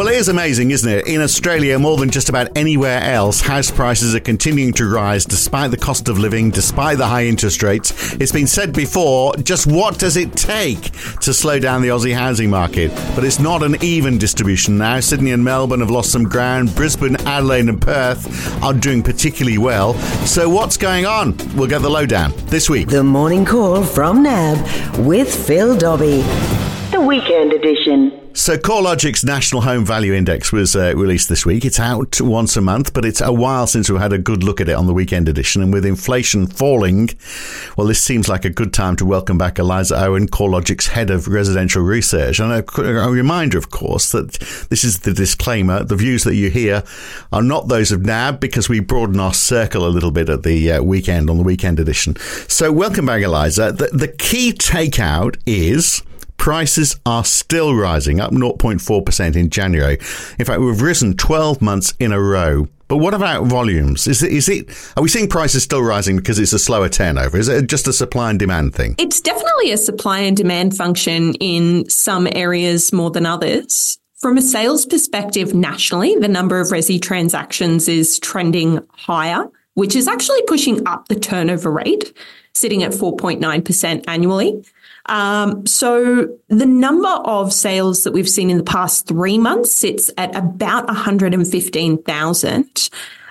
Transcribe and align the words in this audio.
Well, 0.00 0.08
it 0.08 0.14
is 0.14 0.30
amazing, 0.30 0.70
isn't 0.70 0.90
it? 0.90 1.06
In 1.08 1.20
Australia, 1.20 1.78
more 1.78 1.98
than 1.98 2.08
just 2.08 2.30
about 2.30 2.56
anywhere 2.56 3.02
else, 3.02 3.42
house 3.42 3.70
prices 3.70 4.14
are 4.14 4.20
continuing 4.20 4.72
to 4.72 4.88
rise 4.88 5.26
despite 5.26 5.72
the 5.72 5.76
cost 5.76 6.08
of 6.08 6.18
living, 6.18 6.48
despite 6.48 6.96
the 6.96 7.06
high 7.06 7.26
interest 7.26 7.62
rates. 7.62 8.14
It's 8.14 8.32
been 8.32 8.46
said 8.46 8.72
before, 8.72 9.36
just 9.36 9.66
what 9.66 9.98
does 9.98 10.16
it 10.16 10.32
take 10.32 10.92
to 11.20 11.34
slow 11.34 11.58
down 11.58 11.82
the 11.82 11.88
Aussie 11.88 12.14
housing 12.14 12.48
market? 12.48 12.90
But 13.14 13.24
it's 13.24 13.38
not 13.38 13.62
an 13.62 13.76
even 13.82 14.16
distribution 14.16 14.78
now. 14.78 15.00
Sydney 15.00 15.32
and 15.32 15.44
Melbourne 15.44 15.80
have 15.80 15.90
lost 15.90 16.12
some 16.12 16.24
ground. 16.24 16.74
Brisbane, 16.74 17.16
Adelaide, 17.26 17.68
and 17.68 17.82
Perth 17.82 18.62
are 18.62 18.72
doing 18.72 19.02
particularly 19.02 19.58
well. 19.58 19.92
So, 20.24 20.48
what's 20.48 20.78
going 20.78 21.04
on? 21.04 21.36
We'll 21.54 21.68
get 21.68 21.82
the 21.82 21.90
lowdown 21.90 22.32
this 22.46 22.70
week. 22.70 22.88
The 22.88 23.04
morning 23.04 23.44
call 23.44 23.84
from 23.84 24.22
NAB 24.22 24.96
with 25.00 25.28
Phil 25.46 25.76
Dobbie. 25.76 26.22
The 26.90 27.04
weekend 27.06 27.52
edition. 27.52 28.19
So, 28.32 28.56
CoreLogic's 28.56 29.24
National 29.24 29.60
Home 29.62 29.84
Value 29.84 30.14
Index 30.14 30.52
was 30.52 30.76
uh, 30.76 30.94
released 30.96 31.28
this 31.28 31.44
week. 31.44 31.64
It's 31.64 31.80
out 31.80 32.20
once 32.20 32.56
a 32.56 32.60
month, 32.60 32.94
but 32.94 33.04
it's 33.04 33.20
a 33.20 33.32
while 33.32 33.66
since 33.66 33.90
we've 33.90 34.00
had 34.00 34.12
a 34.12 34.18
good 34.18 34.44
look 34.44 34.60
at 34.60 34.68
it 34.68 34.74
on 34.74 34.86
the 34.86 34.94
weekend 34.94 35.28
edition. 35.28 35.62
And 35.62 35.72
with 35.72 35.84
inflation 35.84 36.46
falling, 36.46 37.10
well, 37.76 37.88
this 37.88 38.00
seems 38.00 38.28
like 38.28 38.44
a 38.44 38.50
good 38.50 38.72
time 38.72 38.94
to 38.96 39.04
welcome 39.04 39.36
back 39.36 39.58
Eliza 39.58 39.96
Owen, 39.96 40.28
CoreLogic's 40.28 40.86
head 40.86 41.10
of 41.10 41.26
residential 41.26 41.82
research. 41.82 42.38
And 42.38 42.52
a, 42.52 42.80
a 42.80 43.10
reminder, 43.10 43.58
of 43.58 43.70
course, 43.70 44.12
that 44.12 44.34
this 44.70 44.84
is 44.84 45.00
the 45.00 45.12
disclaimer. 45.12 45.82
The 45.82 45.96
views 45.96 46.22
that 46.22 46.36
you 46.36 46.50
hear 46.50 46.84
are 47.32 47.42
not 47.42 47.66
those 47.66 47.90
of 47.90 48.02
NAB 48.02 48.38
because 48.38 48.68
we 48.68 48.78
broaden 48.78 49.18
our 49.18 49.34
circle 49.34 49.84
a 49.84 49.90
little 49.90 50.12
bit 50.12 50.28
at 50.28 50.44
the 50.44 50.72
uh, 50.72 50.82
weekend 50.82 51.30
on 51.30 51.36
the 51.36 51.42
weekend 51.42 51.80
edition. 51.80 52.14
So, 52.46 52.70
welcome 52.70 53.06
back, 53.06 53.22
Eliza. 53.22 53.72
The, 53.72 53.88
the 53.88 54.08
key 54.08 54.52
takeout 54.52 55.36
is 55.46 56.04
prices 56.40 56.98
are 57.04 57.22
still 57.22 57.74
rising, 57.74 58.18
up 58.18 58.32
0.4% 58.32 59.36
in 59.36 59.50
January. 59.50 59.98
In 60.38 60.46
fact, 60.46 60.58
we've 60.58 60.80
risen 60.80 61.14
12 61.14 61.60
months 61.60 61.92
in 62.00 62.12
a 62.12 62.20
row. 62.20 62.66
But 62.88 62.96
what 62.96 63.12
about 63.12 63.44
volumes? 63.44 64.06
Is 64.08 64.22
it, 64.22 64.32
is 64.32 64.48
it, 64.48 64.70
are 64.96 65.02
we 65.02 65.10
seeing 65.10 65.28
prices 65.28 65.62
still 65.62 65.82
rising 65.82 66.16
because 66.16 66.38
it's 66.38 66.54
a 66.54 66.58
slower 66.58 66.88
turnover? 66.88 67.36
Is 67.36 67.48
it 67.48 67.68
just 67.68 67.86
a 67.86 67.92
supply 67.92 68.30
and 68.30 68.38
demand 68.38 68.74
thing? 68.74 68.94
It's 68.96 69.20
definitely 69.20 69.70
a 69.70 69.76
supply 69.76 70.20
and 70.20 70.34
demand 70.34 70.74
function 70.74 71.34
in 71.34 71.88
some 71.90 72.26
areas 72.32 72.90
more 72.90 73.10
than 73.10 73.26
others. 73.26 73.98
From 74.18 74.38
a 74.38 74.42
sales 74.42 74.86
perspective 74.86 75.54
nationally, 75.54 76.16
the 76.16 76.26
number 76.26 76.58
of 76.58 76.68
resi 76.68 77.00
transactions 77.00 77.86
is 77.86 78.18
trending 78.18 78.80
higher, 78.92 79.44
which 79.74 79.94
is 79.94 80.08
actually 80.08 80.42
pushing 80.46 80.88
up 80.88 81.08
the 81.08 81.20
turnover 81.20 81.70
rate, 81.70 82.16
sitting 82.54 82.82
at 82.82 82.92
4.9% 82.92 84.04
annually. 84.08 84.64
Um, 85.06 85.66
so 85.66 86.28
the 86.48 86.66
number 86.66 87.08
of 87.08 87.52
sales 87.52 88.04
that 88.04 88.12
we've 88.12 88.28
seen 88.28 88.50
in 88.50 88.58
the 88.58 88.64
past 88.64 89.06
three 89.06 89.38
months 89.38 89.74
sits 89.74 90.10
at 90.16 90.34
about 90.36 90.86
115,000. 90.86 92.90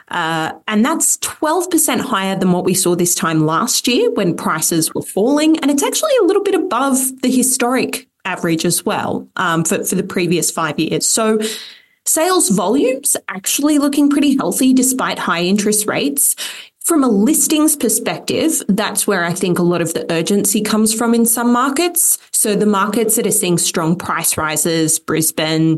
Uh, 0.10 0.54
and 0.68 0.84
that's 0.84 1.18
12% 1.20 2.02
higher 2.02 2.36
than 2.36 2.52
what 2.52 2.66
we 2.66 2.74
saw 2.74 2.96
this 2.96 3.14
time 3.14 3.46
last 3.46 3.88
year 3.88 4.10
when 4.12 4.36
prices 4.36 4.94
were 4.94 5.04
falling. 5.04 5.60
And 5.60 5.70
it's 5.70 5.84
actually 5.84 6.16
a 6.22 6.26
little 6.26 6.44
bit 6.44 6.56
above 6.56 7.22
the 7.22 7.30
historic 7.30 8.08
average 8.26 8.66
as 8.66 8.86
well 8.86 9.28
um, 9.36 9.64
for, 9.64 9.84
for 9.84 9.96
the 9.96 10.04
previous 10.04 10.52
five 10.52 10.80
years. 10.80 11.08
So 11.08 11.40
sales 12.06 12.50
volumes 12.50 13.16
actually 13.28 13.78
looking 13.78 14.10
pretty 14.10 14.36
healthy 14.36 14.74
despite 14.74 15.20
high 15.20 15.44
interest 15.44 15.86
rates. 15.86 16.36
From 16.90 17.04
a 17.04 17.08
listings 17.08 17.76
perspective, 17.76 18.64
that's 18.68 19.06
where 19.06 19.24
I 19.24 19.32
think 19.32 19.60
a 19.60 19.62
lot 19.62 19.80
of 19.80 19.94
the 19.94 20.12
urgency 20.12 20.64
comes 20.64 20.92
from 20.92 21.14
in 21.14 21.24
some 21.24 21.54
markets. 21.54 22.18
So 22.32 22.56
the 22.56 22.66
markets 22.66 23.16
that 23.16 23.28
are 23.28 23.32
seeing 23.32 23.60
strong 23.60 23.96
price 23.96 24.38
rises, 24.38 24.98
Brisbane, 24.98 25.78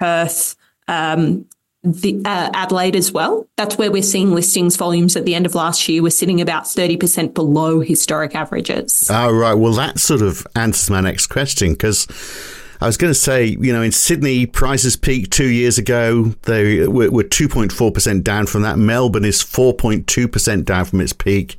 Perth, 0.00 0.56
um, 0.88 1.46
the, 1.84 2.20
uh, 2.24 2.50
Adelaide 2.52 2.96
as 2.96 3.12
well. 3.12 3.46
That's 3.56 3.78
where 3.78 3.92
we're 3.92 4.02
seeing 4.02 4.34
listings 4.34 4.74
volumes 4.74 5.14
at 5.14 5.24
the 5.24 5.36
end 5.36 5.46
of 5.46 5.54
last 5.54 5.88
year. 5.88 6.02
We're 6.02 6.10
sitting 6.10 6.40
about 6.40 6.64
30% 6.64 7.32
below 7.32 7.78
historic 7.78 8.34
averages. 8.34 9.06
Oh, 9.08 9.30
right. 9.30 9.54
Well, 9.54 9.74
that 9.74 10.00
sort 10.00 10.20
of 10.20 10.44
answers 10.56 10.90
my 10.90 11.00
next 11.00 11.28
question 11.28 11.74
because 11.74 12.08
I 12.80 12.86
was 12.86 12.96
going 12.96 13.10
to 13.10 13.18
say, 13.18 13.44
you 13.44 13.72
know, 13.72 13.82
in 13.82 13.92
Sydney, 13.92 14.46
prices 14.46 14.96
peaked 14.96 15.32
two 15.32 15.48
years 15.48 15.76
ago. 15.76 16.34
They 16.42 16.86
were, 16.86 17.10
were 17.10 17.24
2.4% 17.24 18.24
down 18.24 18.46
from 18.46 18.62
that. 18.62 18.78
Melbourne 18.78 19.24
is 19.24 19.42
4.2% 19.42 20.64
down 20.64 20.84
from 20.86 21.00
its 21.02 21.12
peak. 21.12 21.58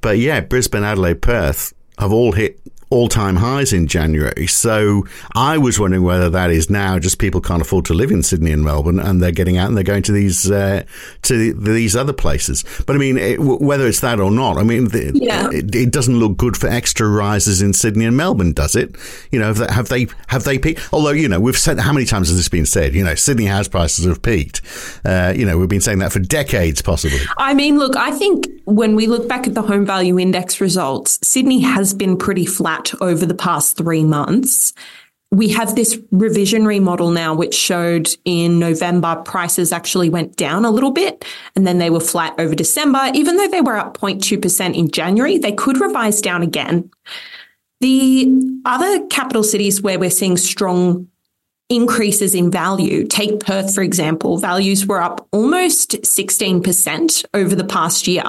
But 0.00 0.18
yeah, 0.18 0.40
Brisbane, 0.40 0.82
Adelaide, 0.82 1.20
Perth 1.20 1.74
have 1.98 2.12
all 2.12 2.32
hit 2.32 2.60
all 2.94 3.08
time 3.08 3.34
highs 3.34 3.72
in 3.72 3.88
January. 3.88 4.46
So 4.46 5.04
I 5.34 5.58
was 5.58 5.80
wondering 5.80 6.04
whether 6.04 6.30
that 6.30 6.52
is 6.52 6.70
now 6.70 7.00
just 7.00 7.18
people 7.18 7.40
can't 7.40 7.60
afford 7.60 7.84
to 7.86 7.94
live 7.94 8.12
in 8.12 8.22
Sydney 8.22 8.52
and 8.52 8.62
Melbourne 8.62 9.00
and 9.00 9.20
they're 9.20 9.32
getting 9.32 9.56
out 9.56 9.66
and 9.66 9.76
they're 9.76 9.82
going 9.82 10.04
to 10.04 10.12
these 10.12 10.48
uh, 10.48 10.84
to 11.22 11.52
these 11.54 11.96
other 11.96 12.12
places. 12.12 12.64
But 12.86 12.94
I 12.94 13.00
mean, 13.00 13.18
it, 13.18 13.40
whether 13.40 13.88
it's 13.88 13.98
that 14.00 14.20
or 14.20 14.30
not, 14.30 14.58
I 14.58 14.62
mean, 14.62 14.88
the, 14.88 15.10
yeah. 15.12 15.48
it, 15.50 15.74
it, 15.74 15.90
doesn't 15.90 16.16
look 16.16 16.36
good 16.36 16.56
for 16.56 16.68
extra 16.68 17.08
rises 17.08 17.60
in 17.60 17.72
Sydney 17.72 18.04
and 18.04 18.16
Melbourne, 18.16 18.52
does 18.52 18.76
it? 18.76 18.94
You 19.32 19.40
know, 19.40 19.46
have 19.46 19.58
they 19.58 19.72
have 19.72 19.88
they, 19.88 20.06
have 20.28 20.44
they 20.44 20.58
peaked? 20.58 20.88
Although 20.92 21.10
you 21.10 21.28
know, 21.28 21.40
we've 21.40 21.58
said 21.58 21.80
how 21.80 21.92
many 21.92 22.06
times 22.06 22.28
has 22.28 22.36
this 22.36 22.48
been 22.48 22.66
said? 22.66 22.94
You 22.94 23.02
know, 23.02 23.16
Sydney 23.16 23.46
house 23.46 23.66
prices 23.66 24.04
have 24.04 24.22
peaked. 24.22 24.62
Uh, 25.04 25.32
you 25.34 25.44
know, 25.44 25.58
we've 25.58 25.68
been 25.68 25.80
saying 25.80 25.98
that 25.98 26.12
for 26.12 26.20
decades, 26.20 26.80
possibly. 26.80 27.18
I 27.38 27.54
mean, 27.54 27.76
look, 27.76 27.96
I 27.96 28.12
think 28.12 28.46
when 28.66 28.94
we 28.94 29.08
look 29.08 29.28
back 29.28 29.48
at 29.48 29.54
the 29.54 29.62
home 29.62 29.84
value 29.84 30.16
index 30.18 30.60
results, 30.60 31.18
Sydney 31.26 31.60
has 31.60 31.92
been 31.92 32.16
pretty 32.16 32.46
flat 32.46 32.83
over 33.00 33.26
the 33.26 33.34
past 33.34 33.76
three 33.76 34.04
months. 34.04 34.72
We 35.30 35.48
have 35.48 35.74
this 35.74 35.96
revisionary 36.12 36.80
model 36.80 37.10
now, 37.10 37.34
which 37.34 37.54
showed 37.54 38.08
in 38.24 38.58
November 38.58 39.16
prices 39.16 39.72
actually 39.72 40.08
went 40.08 40.36
down 40.36 40.64
a 40.64 40.70
little 40.70 40.92
bit 40.92 41.24
and 41.56 41.66
then 41.66 41.78
they 41.78 41.90
were 41.90 42.00
flat 42.00 42.34
over 42.38 42.54
December. 42.54 43.10
Even 43.14 43.36
though 43.36 43.48
they 43.48 43.60
were 43.60 43.76
up 43.76 43.98
0.2% 43.98 44.76
in 44.76 44.90
January, 44.90 45.38
they 45.38 45.52
could 45.52 45.80
revise 45.80 46.20
down 46.20 46.42
again. 46.42 46.90
The 47.80 48.60
other 48.64 49.06
capital 49.06 49.42
cities 49.42 49.82
where 49.82 49.98
we're 49.98 50.10
seeing 50.10 50.36
strong 50.36 51.08
increases 51.68 52.34
in 52.34 52.50
value. 52.50 53.06
Take 53.06 53.40
Perth, 53.40 53.74
for 53.74 53.82
example. 53.82 54.38
Values 54.38 54.86
were 54.86 55.02
up 55.02 55.26
almost 55.32 55.92
16% 56.02 57.24
over 57.34 57.54
the 57.54 57.64
past 57.64 58.06
year. 58.06 58.24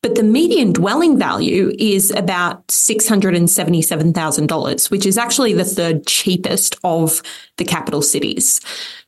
But 0.00 0.14
the 0.14 0.22
median 0.22 0.72
dwelling 0.72 1.18
value 1.18 1.72
is 1.76 2.12
about 2.12 2.64
$677,000, 2.68 4.90
which 4.92 5.04
is 5.04 5.18
actually 5.18 5.54
the 5.54 5.64
third 5.64 6.06
cheapest 6.06 6.76
of 6.84 7.20
the 7.56 7.64
capital 7.64 8.00
cities. 8.00 8.60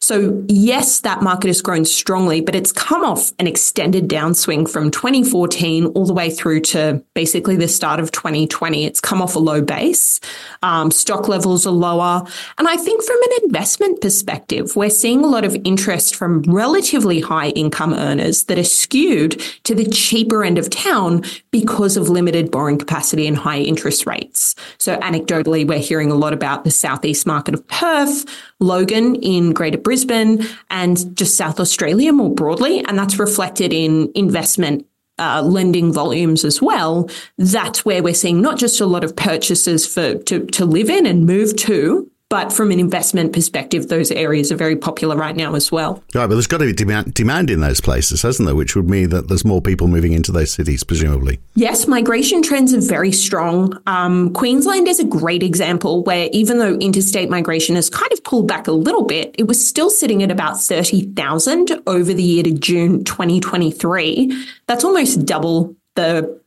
So 0.02 0.44
yes, 0.48 1.00
that 1.00 1.22
market 1.22 1.48
has 1.48 1.60
grown 1.60 1.84
strongly, 1.84 2.40
but 2.40 2.54
it's 2.54 2.72
come 2.72 3.04
off 3.04 3.32
an 3.38 3.46
extended 3.46 4.08
downswing 4.08 4.68
from 4.68 4.90
2014 4.90 5.86
all 5.86 6.06
the 6.06 6.14
way 6.14 6.30
through 6.30 6.60
to 6.60 7.04
basically 7.14 7.54
the 7.54 7.68
start 7.68 8.00
of 8.00 8.10
2020. 8.10 8.84
It's 8.84 9.00
come 9.00 9.20
off 9.20 9.36
a 9.36 9.38
low 9.38 9.60
base. 9.60 10.18
Um, 10.62 10.90
stock 10.90 11.28
levels 11.28 11.66
are 11.66 11.72
lower. 11.72 12.24
And 12.58 12.66
I 12.66 12.76
think 12.76 13.04
from 13.04 13.22
an 13.22 13.44
investment 13.44 14.00
perspective, 14.00 14.74
we're 14.74 14.90
seeing 14.90 15.22
a 15.22 15.28
lot 15.28 15.44
of 15.44 15.56
interest 15.64 16.16
from 16.16 16.42
relatively 16.42 17.20
high 17.20 17.50
income 17.50 17.92
earners 17.92 18.44
that 18.44 18.58
are 18.58 18.64
skewed 18.64 19.40
to 19.64 19.74
the 19.74 19.84
cheaper 19.84 20.42
end 20.42 20.58
of 20.58 20.70
town 20.82 21.22
because 21.50 21.96
of 21.96 22.08
limited 22.08 22.50
borrowing 22.50 22.78
capacity 22.78 23.26
and 23.26 23.36
high 23.36 23.60
interest 23.60 24.06
rates. 24.06 24.54
So 24.78 24.96
anecdotally, 24.98 25.66
we're 25.66 25.78
hearing 25.78 26.10
a 26.10 26.14
lot 26.14 26.32
about 26.32 26.64
the 26.64 26.70
southeast 26.70 27.26
market 27.26 27.54
of 27.54 27.66
Perth, 27.68 28.24
Logan 28.60 29.16
in 29.16 29.52
Greater 29.52 29.78
Brisbane, 29.78 30.44
and 30.70 31.16
just 31.16 31.36
South 31.36 31.60
Australia 31.60 32.12
more 32.12 32.34
broadly. 32.34 32.84
And 32.84 32.98
that's 32.98 33.18
reflected 33.18 33.72
in 33.72 34.10
investment 34.14 34.86
uh, 35.18 35.42
lending 35.42 35.92
volumes 35.92 36.44
as 36.44 36.62
well. 36.62 37.08
That's 37.36 37.84
where 37.84 38.02
we're 38.02 38.14
seeing 38.14 38.40
not 38.40 38.58
just 38.58 38.80
a 38.80 38.86
lot 38.86 39.04
of 39.04 39.14
purchases 39.14 39.86
for 39.86 40.14
to, 40.14 40.46
to 40.46 40.64
live 40.64 40.88
in 40.88 41.06
and 41.06 41.26
move 41.26 41.54
to, 41.56 42.10
but 42.30 42.52
from 42.52 42.70
an 42.70 42.78
investment 42.78 43.32
perspective, 43.32 43.88
those 43.88 44.12
areas 44.12 44.52
are 44.52 44.56
very 44.56 44.76
popular 44.76 45.16
right 45.16 45.34
now 45.34 45.56
as 45.56 45.72
well. 45.72 46.02
Right, 46.14 46.28
but 46.28 46.28
there's 46.28 46.46
got 46.46 46.58
to 46.58 46.66
be 46.66 46.72
demand, 46.72 47.12
demand 47.12 47.50
in 47.50 47.60
those 47.60 47.80
places, 47.80 48.22
hasn't 48.22 48.46
there? 48.46 48.54
Which 48.54 48.76
would 48.76 48.88
mean 48.88 49.10
that 49.10 49.26
there's 49.26 49.44
more 49.44 49.60
people 49.60 49.88
moving 49.88 50.12
into 50.12 50.30
those 50.30 50.52
cities, 50.52 50.84
presumably. 50.84 51.40
Yes, 51.56 51.88
migration 51.88 52.40
trends 52.40 52.72
are 52.72 52.80
very 52.80 53.10
strong. 53.10 53.76
Um, 53.86 54.32
Queensland 54.32 54.86
is 54.86 55.00
a 55.00 55.04
great 55.04 55.42
example 55.42 56.04
where 56.04 56.28
even 56.32 56.58
though 56.58 56.76
interstate 56.76 57.28
migration 57.28 57.74
has 57.74 57.90
kind 57.90 58.12
of 58.12 58.22
pulled 58.22 58.46
back 58.46 58.68
a 58.68 58.72
little 58.72 59.04
bit, 59.04 59.34
it 59.36 59.48
was 59.48 59.66
still 59.66 59.90
sitting 59.90 60.22
at 60.22 60.30
about 60.30 60.60
30,000 60.60 61.82
over 61.88 62.14
the 62.14 62.22
year 62.22 62.44
to 62.44 62.52
June 62.52 63.02
2023. 63.02 64.46
That's 64.68 64.84
almost 64.84 65.26
double 65.26 65.74
the 65.96 66.39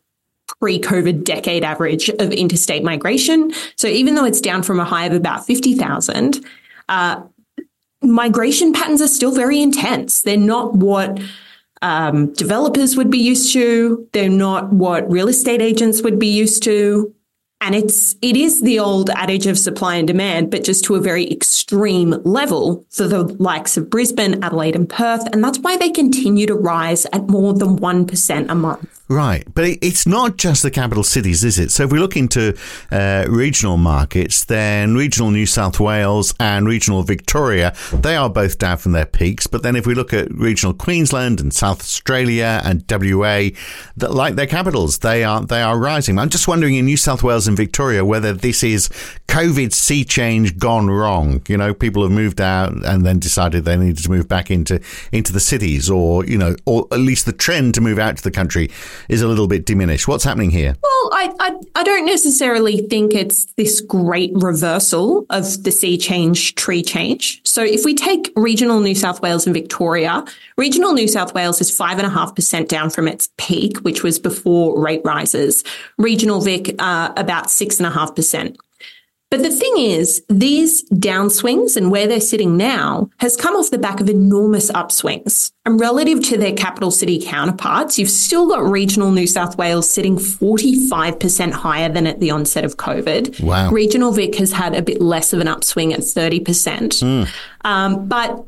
pre 0.64 0.80
COVID 0.80 1.26
decade 1.26 1.66
average 1.66 2.08
of 2.08 2.32
interstate 2.32 2.86
migration. 2.86 3.52
So 3.76 3.90
even 3.90 4.16
though 4.16 4.24
it's 4.24 4.40
down 4.40 4.64
from 4.64 4.80
a 4.80 4.86
high 4.86 5.06
of 5.06 5.12
about 5.12 5.46
50,000, 5.46 6.40
uh, 6.88 7.22
migration 8.02 8.72
patterns 8.72 9.02
are 9.02 9.10
still 9.10 9.36
very 9.36 9.62
intense. 9.62 10.22
They're 10.22 10.38
not 10.38 10.74
what 10.74 11.20
um, 11.82 12.32
developers 12.32 12.96
would 12.96 13.12
be 13.12 13.18
used 13.18 13.52
to, 13.52 14.08
they're 14.14 14.30
not 14.30 14.72
what 14.72 15.12
real 15.12 15.28
estate 15.28 15.62
agents 15.62 16.02
would 16.02 16.18
be 16.18 16.32
used 16.34 16.64
to. 16.64 17.14
And 17.60 17.76
it's 17.76 18.16
it 18.22 18.38
is 18.38 18.62
the 18.62 18.80
old 18.80 19.10
adage 19.10 19.48
of 19.48 19.60
supply 19.60 19.96
and 19.96 20.08
demand, 20.08 20.50
but 20.50 20.64
just 20.64 20.86
to 20.86 20.96
a 20.96 21.02
very 21.02 21.30
extreme 21.30 22.22
level 22.24 22.86
for 22.90 23.06
the 23.06 23.24
likes 23.24 23.76
of 23.76 23.90
Brisbane, 23.90 24.42
Adelaide, 24.42 24.78
and 24.78 24.88
Perth. 24.88 25.28
And 25.34 25.44
that's 25.44 25.60
why 25.60 25.76
they 25.76 25.90
continue 25.90 26.46
to 26.48 26.56
rise 26.56 27.06
at 27.12 27.28
more 27.28 27.54
than 27.54 27.76
one 27.76 28.08
percent 28.08 28.50
a 28.50 28.56
month. 28.56 29.03
Right, 29.10 29.46
but 29.54 29.66
it's 29.82 30.08
not 30.08 30.38
just 30.38 30.64
the 30.64 30.72
capital 30.72 31.04
cities, 31.04 31.44
is 31.44 31.60
it? 31.60 31.72
So 31.72 31.84
if 31.84 31.92
we 31.92 32.00
look 32.00 32.16
into 32.16 32.58
uh, 32.90 33.26
regional 33.28 33.76
markets, 33.76 34.46
then 34.46 34.96
regional 34.96 35.30
New 35.30 35.46
South 35.46 35.78
Wales 35.78 36.34
and 36.40 36.66
regional 36.66 37.04
Victoria, 37.04 37.76
they 37.92 38.16
are 38.16 38.30
both 38.30 38.58
down 38.58 38.78
from 38.78 38.94
their 38.94 39.06
peaks. 39.06 39.46
But 39.46 39.62
then 39.62 39.76
if 39.76 39.86
we 39.86 39.94
look 39.94 40.14
at 40.14 40.34
regional 40.34 40.74
Queensland 40.74 41.42
and 41.42 41.54
South 41.54 41.82
Australia 41.82 42.62
and 42.64 42.86
WA, 42.90 43.50
that, 43.98 44.14
like 44.14 44.36
their 44.36 44.48
capitals, 44.48 45.00
they 45.00 45.26
are 45.26 45.46
they 45.46 45.62
are 45.62 45.78
rising. 45.78 46.18
I'm 46.18 46.30
just 46.30 46.48
wondering 46.48 46.76
in 46.76 46.86
New 46.86 46.98
South 46.98 47.24
Wales 47.24 47.46
and 47.46 47.58
Victoria 47.58 48.06
whether 48.06 48.32
this 48.32 48.64
is 48.64 48.88
COVID 49.28 49.74
sea 49.74 50.06
change 50.06 50.58
gone 50.58 50.90
wrong. 50.90 51.42
You 51.50 51.58
know, 51.58 51.74
people 51.74 52.04
have 52.04 52.12
moved 52.12 52.40
out 52.40 52.72
and 52.86 53.06
then 53.06 53.20
decided 53.20 53.66
they 53.66 53.76
needed 53.76 54.04
to 54.06 54.10
move 54.10 54.30
back 54.30 54.50
into 54.50 54.80
into 55.12 55.34
the 55.34 55.42
cities, 55.42 55.90
or 55.90 56.24
you 56.26 56.38
know, 56.38 56.56
or 56.66 56.88
at 56.94 57.00
least 57.00 57.26
the 57.26 57.34
trend 57.34 57.74
to 57.74 57.82
move 57.82 58.00
out 58.00 58.16
to 58.16 58.24
the 58.24 58.32
country 58.32 58.70
is 59.10 59.22
a 59.22 59.28
little 59.28 59.48
bit 59.48 59.66
diminished. 59.66 60.08
What's 60.08 60.24
happening 60.24 60.52
here? 60.52 60.76
Well, 60.82 61.10
I, 61.14 61.34
I, 61.40 61.60
I 61.76 61.84
don't 61.84 62.06
necessarily 62.06 62.78
think 62.88 63.14
it's 63.14 63.46
this 63.54 63.82
great 63.82 64.32
reversal 64.34 65.26
of 65.30 65.64
the 65.64 65.72
sea 65.72 65.98
change, 65.98 66.56
tree 66.56 66.84
change. 66.84 67.42
So 67.46 67.64
if 67.64 67.86
we 67.86 67.96
take 67.96 68.32
regional 68.36 68.80
New 68.80 68.96
South 68.96 69.22
Wales 69.22 69.46
and 69.46 69.54
Victoria, 69.54 70.24
regional 70.58 70.94
New 70.94 71.08
South 71.08 71.34
Wales 71.34 71.62
is 71.62 71.78
5.5% 71.78 72.68
down 72.68 72.90
from 72.90 73.08
its 73.08 73.30
peak, 73.38 73.78
which 73.80 74.04
was 74.04 74.20
before 74.20 74.80
rate 74.80 75.02
rises. 75.04 75.64
Regional 75.98 76.42
Vic, 76.42 76.76
uh, 76.80 77.14
about 77.18 77.48
6.5%. 77.48 78.58
But 79.34 79.42
the 79.42 79.50
thing 79.50 79.78
is, 79.80 80.24
these 80.30 80.88
downswings 80.92 81.76
and 81.76 81.90
where 81.90 82.06
they're 82.06 82.22
sitting 82.22 82.56
now 82.56 83.10
has 83.18 83.36
come 83.36 83.56
off 83.56 83.72
the 83.72 83.80
back 83.80 84.00
of 84.00 84.08
enormous 84.08 84.70
upswings. 84.70 85.52
And 85.66 85.80
relative 85.80 86.22
to 86.26 86.38
their 86.38 86.54
capital 86.54 86.92
city 86.92 87.20
counterparts, 87.20 87.98
you've 87.98 88.12
still 88.12 88.48
got 88.48 88.60
regional 88.64 89.12
New 89.12 89.26
South 89.26 89.58
Wales 89.58 89.90
sitting 89.90 90.18
45% 90.18 91.52
higher 91.52 91.90
than 91.90 92.06
at 92.06 92.20
the 92.20 92.30
onset 92.30 92.64
of 92.64 92.78
COVID. 92.78 93.42
Wow. 93.42 93.72
Regional 93.72 94.12
Vic 94.12 94.36
has 94.36 94.52
had 94.52 94.76
a 94.76 94.84
bit 94.84 95.02
less 95.02 95.34
of 95.34 95.40
an 95.40 95.48
upswing 95.48 95.94
at 95.94 96.02
30%. 96.02 96.44
Mm. 96.44 97.28
Um, 97.66 98.08
but 98.08 98.46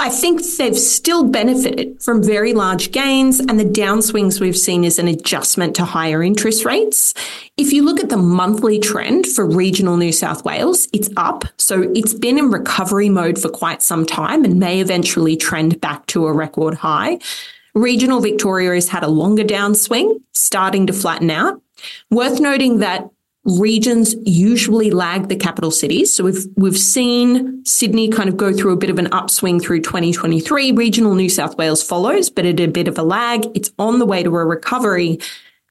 I 0.00 0.08
think 0.08 0.42
they've 0.56 0.78
still 0.78 1.24
benefited 1.24 2.02
from 2.02 2.22
very 2.22 2.54
large 2.54 2.90
gains 2.90 3.38
and 3.38 3.60
the 3.60 3.66
downswings 3.66 4.40
we've 4.40 4.56
seen 4.56 4.82
is 4.82 4.98
an 4.98 5.06
adjustment 5.06 5.76
to 5.76 5.84
higher 5.84 6.22
interest 6.22 6.64
rates. 6.64 7.12
If 7.58 7.70
you 7.70 7.84
look 7.84 8.00
at 8.00 8.08
the 8.08 8.16
monthly 8.16 8.78
trend 8.78 9.26
for 9.26 9.44
regional 9.44 9.98
New 9.98 10.12
South 10.12 10.42
Wales, 10.42 10.88
it's 10.94 11.10
up. 11.18 11.44
So 11.58 11.92
it's 11.94 12.14
been 12.14 12.38
in 12.38 12.50
recovery 12.50 13.10
mode 13.10 13.38
for 13.38 13.50
quite 13.50 13.82
some 13.82 14.06
time 14.06 14.42
and 14.42 14.58
may 14.58 14.80
eventually 14.80 15.36
trend 15.36 15.82
back 15.82 16.06
to 16.06 16.28
a 16.28 16.32
record 16.32 16.76
high. 16.76 17.18
Regional 17.74 18.22
Victoria 18.22 18.72
has 18.72 18.88
had 18.88 19.02
a 19.02 19.08
longer 19.08 19.44
downswing, 19.44 20.18
starting 20.32 20.86
to 20.86 20.94
flatten 20.94 21.30
out. 21.30 21.60
Worth 22.10 22.40
noting 22.40 22.78
that 22.78 23.10
regions 23.44 24.14
usually 24.24 24.90
lag 24.90 25.28
the 25.28 25.36
capital 25.36 25.70
cities. 25.70 26.14
So 26.14 26.24
we've 26.24 26.46
we've 26.56 26.78
seen 26.78 27.64
Sydney 27.64 28.08
kind 28.08 28.28
of 28.28 28.36
go 28.36 28.52
through 28.52 28.72
a 28.72 28.76
bit 28.76 28.90
of 28.90 28.98
an 28.98 29.12
upswing 29.12 29.60
through 29.60 29.80
2023. 29.80 30.72
Regional 30.72 31.14
New 31.14 31.28
South 31.28 31.56
Wales 31.56 31.82
follows, 31.82 32.30
but 32.30 32.44
at 32.44 32.60
a 32.60 32.66
bit 32.66 32.88
of 32.88 32.98
a 32.98 33.02
lag. 33.02 33.46
It's 33.54 33.70
on 33.78 33.98
the 33.98 34.06
way 34.06 34.22
to 34.22 34.34
a 34.36 34.44
recovery. 34.44 35.18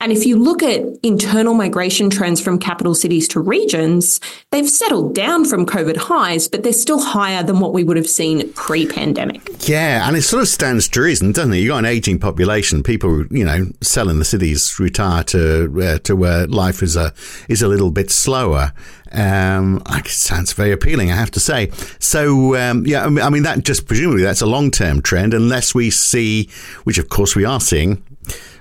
And 0.01 0.13
if 0.13 0.25
you 0.25 0.37
look 0.37 0.63
at 0.63 0.81
internal 1.03 1.53
migration 1.53 2.09
trends 2.09 2.39
from 2.39 2.57
capital 2.57 2.95
cities 2.95 3.27
to 3.29 3.41
regions, 3.41 4.21
they've 4.49 4.69
settled 4.69 5.13
down 5.13 5.43
from 5.43 5.65
COVID 5.65 5.97
highs, 5.97 6.47
but 6.47 6.63
they're 6.63 6.71
still 6.71 7.01
higher 7.01 7.43
than 7.43 7.59
what 7.59 7.73
we 7.73 7.83
would 7.83 7.97
have 7.97 8.07
seen 8.07 8.53
pre 8.53 8.87
pandemic. 8.87 9.67
Yeah, 9.67 10.07
and 10.07 10.15
it 10.15 10.21
sort 10.21 10.41
of 10.41 10.47
stands 10.47 10.87
to 10.87 11.01
reason, 11.01 11.33
doesn't 11.33 11.51
it? 11.51 11.57
You've 11.57 11.71
got 11.71 11.79
an 11.79 11.85
aging 11.85 12.19
population. 12.19 12.81
People, 12.81 13.25
you 13.27 13.43
know, 13.43 13.65
selling 13.81 14.19
the 14.19 14.25
cities 14.25 14.79
retire 14.79 15.25
to 15.25 15.81
uh, 15.81 15.99
to 15.99 16.15
where 16.15 16.47
life 16.47 16.81
is 16.81 16.95
a 16.95 17.13
is 17.49 17.61
a 17.61 17.67
little 17.67 17.91
bit 17.91 18.09
slower. 18.09 18.71
Um, 19.11 19.81
it 19.89 20.07
sounds 20.07 20.53
very 20.53 20.71
appealing, 20.71 21.11
I 21.11 21.15
have 21.15 21.31
to 21.31 21.41
say. 21.41 21.71
So, 21.99 22.55
um, 22.55 22.85
yeah, 22.85 23.03
I 23.03 23.29
mean, 23.29 23.43
that 23.43 23.65
just 23.65 23.85
presumably 23.85 24.23
that's 24.23 24.41
a 24.41 24.45
long 24.45 24.71
term 24.71 25.01
trend, 25.01 25.33
unless 25.33 25.75
we 25.75 25.89
see, 25.89 26.47
which 26.85 26.97
of 26.97 27.09
course 27.09 27.35
we 27.35 27.43
are 27.43 27.59
seeing, 27.59 28.01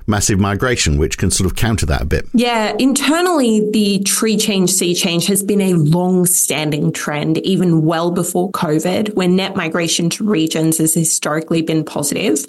massive 0.09 0.41
migration, 0.41 0.99
which 0.99 1.19
can 1.19 1.31
sort 1.31 1.49
of 1.49 1.57
counter 1.57 1.87
that 1.87 2.01
a 2.01 2.07
bit. 2.07 2.27
Yeah, 2.33 2.75
internally, 2.79 3.71
the 3.71 4.01
tree 4.01 4.37
change, 4.37 4.71
sea 4.71 4.95
change 4.95 5.27
has 5.27 5.43
been 5.43 5.61
a 5.61 5.75
long 5.75 6.27
standing 6.27 6.93
trend, 6.93 7.39
even 7.39 7.85
well 7.85 8.11
before 8.11 8.51
COVID, 8.53 9.15
where 9.15 9.29
net 9.29 9.55
migration 9.55 10.11
to 10.11 10.25
regions 10.25 10.79
has 10.79 10.95
historically 10.95 11.63
been 11.63 11.85
positive. 11.85 12.47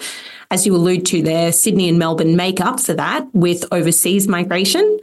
As 0.51 0.65
you 0.65 0.75
allude 0.75 1.05
to 1.07 1.21
there, 1.21 1.51
Sydney 1.51 1.89
and 1.89 1.99
Melbourne 1.99 2.35
make 2.35 2.61
up 2.61 2.79
for 2.79 2.93
that 2.93 3.27
with 3.33 3.65
overseas 3.71 4.27
migration. 4.27 4.99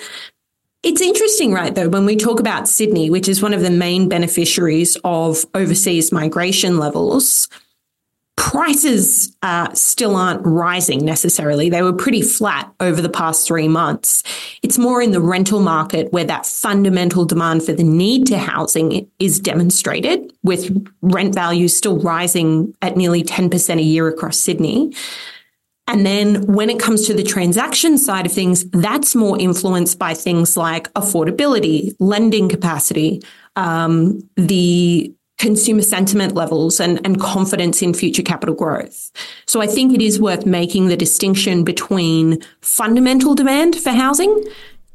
It's 0.82 1.00
interesting, 1.00 1.53
right, 1.53 1.75
though, 1.75 1.88
when 1.88 2.06
we 2.06 2.17
talk 2.17 2.41
about 2.41 2.69
Sydney, 2.69 3.11
which 3.11 3.29
is 3.29 3.43
one 3.43 3.55
of 3.55 3.61
the 3.61 3.70
main 3.70 4.08
beneficiaries 4.08 4.97
of 5.05 5.44
overseas 5.55 6.12
migration 6.12 6.79
levels 6.79 7.49
prices 8.36 9.34
uh, 9.42 9.72
still 9.72 10.14
aren't 10.14 10.44
rising 10.44 11.04
necessarily. 11.04 11.70
They 11.70 11.82
were 11.82 11.92
pretty 11.92 12.22
flat 12.22 12.72
over 12.80 13.00
the 13.00 13.08
past 13.08 13.46
three 13.46 13.66
months. 13.66 14.22
It's 14.62 14.78
more 14.78 15.00
in 15.00 15.12
the 15.12 15.20
rental 15.20 15.60
market 15.60 16.12
where 16.12 16.24
that 16.24 16.46
fundamental 16.46 17.24
demand 17.24 17.64
for 17.64 17.72
the 17.72 17.82
need 17.82 18.26
to 18.28 18.38
housing 18.38 19.10
is 19.18 19.40
demonstrated, 19.40 20.32
with 20.42 20.86
rent 21.00 21.34
values 21.34 21.74
still 21.74 21.98
rising 21.98 22.74
at 22.82 22.96
nearly 22.96 23.22
10% 23.22 23.78
a 23.78 23.82
year 23.82 24.06
across 24.06 24.38
Sydney. 24.38 24.92
And 25.88 26.04
then 26.04 26.46
when 26.46 26.68
it 26.68 26.80
comes 26.80 27.06
to 27.06 27.14
the 27.14 27.22
transaction 27.22 27.96
side 27.96 28.26
of 28.26 28.32
things, 28.32 28.64
that's 28.70 29.14
more 29.14 29.38
influenced 29.38 29.98
by 29.98 30.14
things 30.14 30.56
like 30.56 30.92
affordability, 30.94 31.94
lending 32.00 32.48
capacity, 32.48 33.22
um, 33.54 34.28
the 34.36 35.14
consumer 35.38 35.82
sentiment 35.82 36.34
levels 36.34 36.80
and, 36.80 37.00
and 37.04 37.20
confidence 37.20 37.82
in 37.82 37.92
future 37.92 38.22
capital 38.22 38.54
growth. 38.54 39.10
So 39.46 39.60
I 39.60 39.66
think 39.66 39.92
it 39.92 40.00
is 40.00 40.20
worth 40.20 40.46
making 40.46 40.88
the 40.88 40.96
distinction 40.96 41.62
between 41.62 42.40
fundamental 42.60 43.34
demand 43.34 43.76
for 43.76 43.90
housing, 43.90 44.44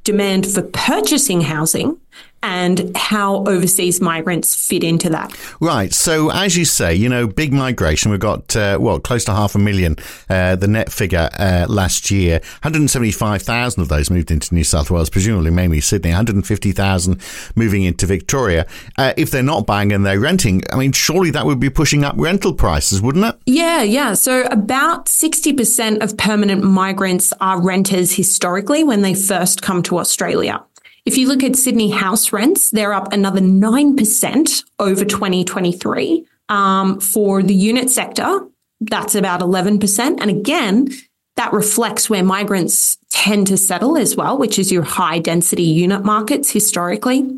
demand 0.03 0.47
for 0.47 0.63
purchasing 0.63 1.41
housing, 1.41 1.99
and 2.43 2.95
how 2.95 3.43
overseas 3.45 4.01
migrants 4.01 4.55
fit 4.55 4.83
into 4.83 5.09
that. 5.09 5.37
Right. 5.59 5.93
So, 5.93 6.31
as 6.31 6.57
you 6.57 6.65
say, 6.65 6.93
you 6.93 7.09
know, 7.09 7.27
big 7.27 7.53
migration. 7.53 8.11
We've 8.11 8.19
got, 8.19 8.55
uh, 8.55 8.77
well, 8.79 8.99
close 8.99 9.25
to 9.25 9.33
half 9.33 9.55
a 9.55 9.59
million, 9.59 9.97
uh, 10.29 10.55
the 10.55 10.67
net 10.67 10.91
figure 10.91 11.29
uh, 11.37 11.65
last 11.69 12.11
year. 12.11 12.39
175,000 12.63 13.81
of 13.81 13.89
those 13.89 14.09
moved 14.09 14.31
into 14.31 14.53
New 14.53 14.63
South 14.63 14.89
Wales, 14.89 15.09
presumably 15.09 15.51
mainly 15.51 15.81
Sydney. 15.81 16.09
150,000 16.09 17.21
moving 17.55 17.83
into 17.83 18.05
Victoria. 18.05 18.65
Uh, 18.97 19.13
if 19.17 19.31
they're 19.31 19.43
not 19.43 19.65
buying 19.65 19.91
and 19.91 20.05
they're 20.05 20.19
renting, 20.19 20.63
I 20.71 20.77
mean, 20.77 20.91
surely 20.91 21.31
that 21.31 21.45
would 21.45 21.59
be 21.59 21.69
pushing 21.69 22.03
up 22.03 22.15
rental 22.17 22.53
prices, 22.53 23.01
wouldn't 23.01 23.25
it? 23.25 23.35
Yeah, 23.45 23.83
yeah. 23.83 24.13
So, 24.13 24.43
about 24.43 25.05
60% 25.05 26.01
of 26.01 26.17
permanent 26.17 26.63
migrants 26.63 27.33
are 27.39 27.61
renters 27.61 28.13
historically 28.13 28.83
when 28.83 29.01
they 29.01 29.13
first 29.13 29.61
come 29.61 29.83
to 29.83 29.99
Australia. 29.99 30.63
If 31.05 31.17
you 31.17 31.27
look 31.27 31.43
at 31.43 31.55
Sydney 31.55 31.89
house 31.89 32.31
rents, 32.31 32.69
they're 32.69 32.93
up 32.93 33.11
another 33.11 33.41
9% 33.41 34.63
over 34.79 35.05
2023. 35.05 36.25
Um, 36.49 36.99
for 36.99 37.41
the 37.41 37.55
unit 37.55 37.89
sector, 37.89 38.47
that's 38.81 39.15
about 39.15 39.39
11%. 39.41 40.19
And 40.19 40.29
again, 40.29 40.89
that 41.37 41.53
reflects 41.53 42.09
where 42.09 42.23
migrants 42.23 42.97
tend 43.09 43.47
to 43.47 43.57
settle 43.57 43.97
as 43.97 44.15
well, 44.15 44.37
which 44.37 44.59
is 44.59 44.71
your 44.71 44.83
high 44.83 45.19
density 45.19 45.63
unit 45.63 46.03
markets 46.03 46.51
historically. 46.51 47.29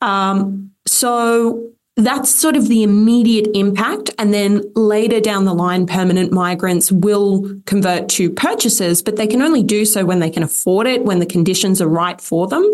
Um, 0.00 0.70
so 0.86 1.70
that's 1.96 2.34
sort 2.34 2.56
of 2.56 2.68
the 2.68 2.82
immediate 2.82 3.48
impact. 3.54 4.10
And 4.18 4.32
then 4.32 4.62
later 4.74 5.20
down 5.20 5.44
the 5.44 5.54
line, 5.54 5.86
permanent 5.86 6.32
migrants 6.32 6.90
will 6.90 7.60
convert 7.66 8.08
to 8.10 8.30
purchases, 8.30 9.02
but 9.02 9.16
they 9.16 9.26
can 9.26 9.42
only 9.42 9.62
do 9.62 9.84
so 9.84 10.04
when 10.04 10.20
they 10.20 10.30
can 10.30 10.42
afford 10.42 10.86
it, 10.86 11.04
when 11.04 11.18
the 11.18 11.26
conditions 11.26 11.82
are 11.82 11.88
right 11.88 12.20
for 12.20 12.46
them. 12.46 12.68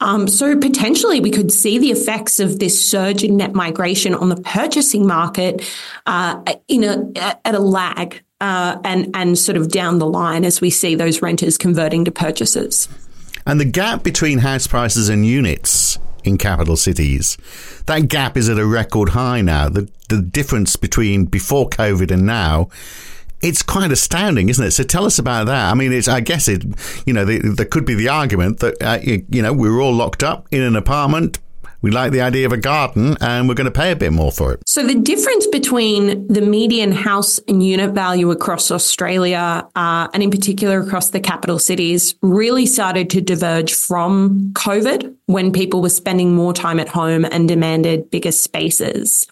Um, 0.00 0.26
so 0.26 0.56
potentially 0.58 1.20
we 1.20 1.30
could 1.30 1.52
see 1.52 1.78
the 1.78 1.92
effects 1.92 2.40
of 2.40 2.58
this 2.58 2.84
surge 2.84 3.22
in 3.22 3.36
net 3.36 3.54
migration 3.54 4.14
on 4.14 4.30
the 4.30 4.36
purchasing 4.36 5.06
market 5.06 5.62
uh, 6.06 6.42
in 6.66 6.82
a, 6.82 7.38
at 7.44 7.54
a 7.54 7.60
lag 7.60 8.20
uh, 8.40 8.78
and, 8.84 9.14
and 9.14 9.38
sort 9.38 9.56
of 9.56 9.68
down 9.68 10.00
the 10.00 10.06
line 10.06 10.44
as 10.44 10.60
we 10.60 10.70
see 10.70 10.96
those 10.96 11.22
renters 11.22 11.56
converting 11.56 12.04
to 12.04 12.10
purchases. 12.10 12.88
And 13.46 13.60
the 13.60 13.64
gap 13.64 14.02
between 14.02 14.38
house 14.38 14.66
prices 14.66 15.08
and 15.08 15.24
units 15.24 15.98
in 16.24 16.38
capital 16.38 16.76
cities. 16.76 17.36
That 17.86 18.08
gap 18.08 18.36
is 18.36 18.48
at 18.48 18.58
a 18.58 18.66
record 18.66 19.10
high 19.10 19.40
now. 19.40 19.68
The, 19.68 19.88
the 20.08 20.20
difference 20.20 20.76
between 20.76 21.26
before 21.26 21.68
COVID 21.68 22.10
and 22.10 22.26
now 22.26 22.68
it's 23.42 23.62
quite 23.62 23.90
astounding, 23.90 24.48
isn't 24.48 24.64
it? 24.64 24.70
So 24.70 24.84
tell 24.84 25.04
us 25.04 25.18
about 25.18 25.46
that. 25.46 25.70
I 25.70 25.74
mean, 25.74 25.92
it's 25.92 26.06
I 26.06 26.20
guess 26.20 26.46
it, 26.46 26.64
you 27.04 27.12
know, 27.12 27.24
the, 27.24 27.38
there 27.40 27.66
could 27.66 27.84
be 27.84 27.94
the 27.94 28.08
argument 28.08 28.60
that 28.60 28.80
uh, 28.80 29.00
you, 29.02 29.26
you 29.28 29.42
know 29.42 29.52
we 29.52 29.68
were 29.68 29.80
all 29.80 29.92
locked 29.92 30.22
up 30.22 30.46
in 30.52 30.62
an 30.62 30.76
apartment 30.76 31.40
we 31.82 31.90
like 31.90 32.12
the 32.12 32.20
idea 32.20 32.46
of 32.46 32.52
a 32.52 32.56
garden 32.56 33.16
and 33.20 33.48
we're 33.48 33.54
going 33.54 33.66
to 33.66 33.70
pay 33.70 33.90
a 33.90 33.96
bit 33.96 34.12
more 34.12 34.32
for 34.32 34.52
it. 34.52 34.62
So 34.66 34.86
the 34.86 34.94
difference 34.94 35.46
between 35.48 36.26
the 36.28 36.40
median 36.40 36.92
house 36.92 37.38
and 37.48 37.62
unit 37.62 37.90
value 37.92 38.30
across 38.30 38.70
Australia, 38.70 39.68
uh, 39.74 40.08
and 40.14 40.22
in 40.22 40.30
particular 40.30 40.80
across 40.80 41.10
the 41.10 41.20
capital 41.20 41.58
cities, 41.58 42.14
really 42.22 42.66
started 42.66 43.10
to 43.10 43.20
diverge 43.20 43.74
from 43.74 44.52
COVID 44.54 45.14
when 45.26 45.52
people 45.52 45.82
were 45.82 45.88
spending 45.88 46.34
more 46.34 46.52
time 46.52 46.78
at 46.78 46.88
home 46.88 47.24
and 47.24 47.48
demanded 47.48 48.10
bigger 48.10 48.32
spaces 48.32 49.26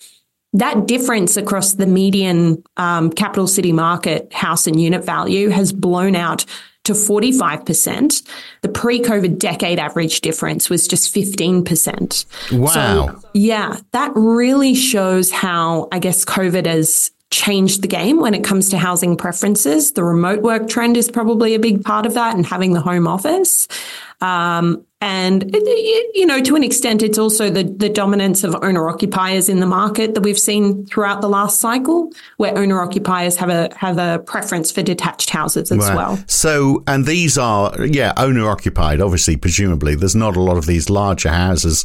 that 0.52 0.86
difference 0.86 1.36
across 1.36 1.74
the 1.74 1.86
median 1.86 2.62
um, 2.76 3.10
capital 3.10 3.46
city 3.46 3.72
market 3.72 4.32
house 4.32 4.66
and 4.66 4.80
unit 4.80 5.04
value 5.04 5.48
has 5.48 5.72
blown 5.72 6.16
out 6.16 6.44
to 6.84 6.92
45%. 6.92 8.26
The 8.62 8.68
pre 8.68 9.00
COVID 9.00 9.38
decade 9.38 9.78
average 9.78 10.22
difference 10.22 10.70
was 10.70 10.88
just 10.88 11.14
15%. 11.14 12.24
Wow. 12.52 12.66
So, 12.66 13.20
yeah, 13.34 13.76
that 13.92 14.12
really 14.14 14.74
shows 14.74 15.30
how, 15.30 15.88
I 15.92 15.98
guess, 15.98 16.24
COVID 16.24 16.66
has 16.66 17.10
changed 17.30 17.82
the 17.82 17.88
game 17.88 18.18
when 18.18 18.34
it 18.34 18.42
comes 18.42 18.70
to 18.70 18.78
housing 18.78 19.16
preferences. 19.16 19.92
The 19.92 20.02
remote 20.02 20.42
work 20.42 20.68
trend 20.68 20.96
is 20.96 21.10
probably 21.10 21.54
a 21.54 21.60
big 21.60 21.84
part 21.84 22.06
of 22.06 22.14
that 22.14 22.34
and 22.34 22.44
having 22.44 22.72
the 22.72 22.80
home 22.80 23.06
office. 23.06 23.68
Um, 24.20 24.84
and, 25.02 25.50
you 26.14 26.26
know, 26.26 26.42
to 26.42 26.56
an 26.56 26.62
extent, 26.62 27.02
it's 27.02 27.16
also 27.16 27.48
the, 27.48 27.64
the 27.64 27.88
dominance 27.88 28.44
of 28.44 28.54
owner 28.62 28.86
occupiers 28.86 29.48
in 29.48 29.60
the 29.60 29.66
market 29.66 30.14
that 30.14 30.22
we've 30.22 30.38
seen 30.38 30.84
throughout 30.84 31.22
the 31.22 31.28
last 31.28 31.58
cycle, 31.58 32.12
where 32.36 32.56
owner 32.58 32.82
occupiers 32.82 33.36
have 33.36 33.48
a 33.48 33.70
have 33.74 33.96
a 33.96 34.18
preference 34.18 34.70
for 34.70 34.82
detached 34.82 35.30
houses 35.30 35.72
as 35.72 35.78
right. 35.78 35.96
well. 35.96 36.18
So, 36.26 36.82
and 36.86 37.06
these 37.06 37.38
are, 37.38 37.86
yeah, 37.86 38.12
owner 38.18 38.46
occupied, 38.48 39.00
obviously, 39.00 39.36
presumably. 39.36 39.94
There's 39.94 40.16
not 40.16 40.36
a 40.36 40.40
lot 40.42 40.58
of 40.58 40.66
these 40.66 40.90
larger 40.90 41.30
houses 41.30 41.84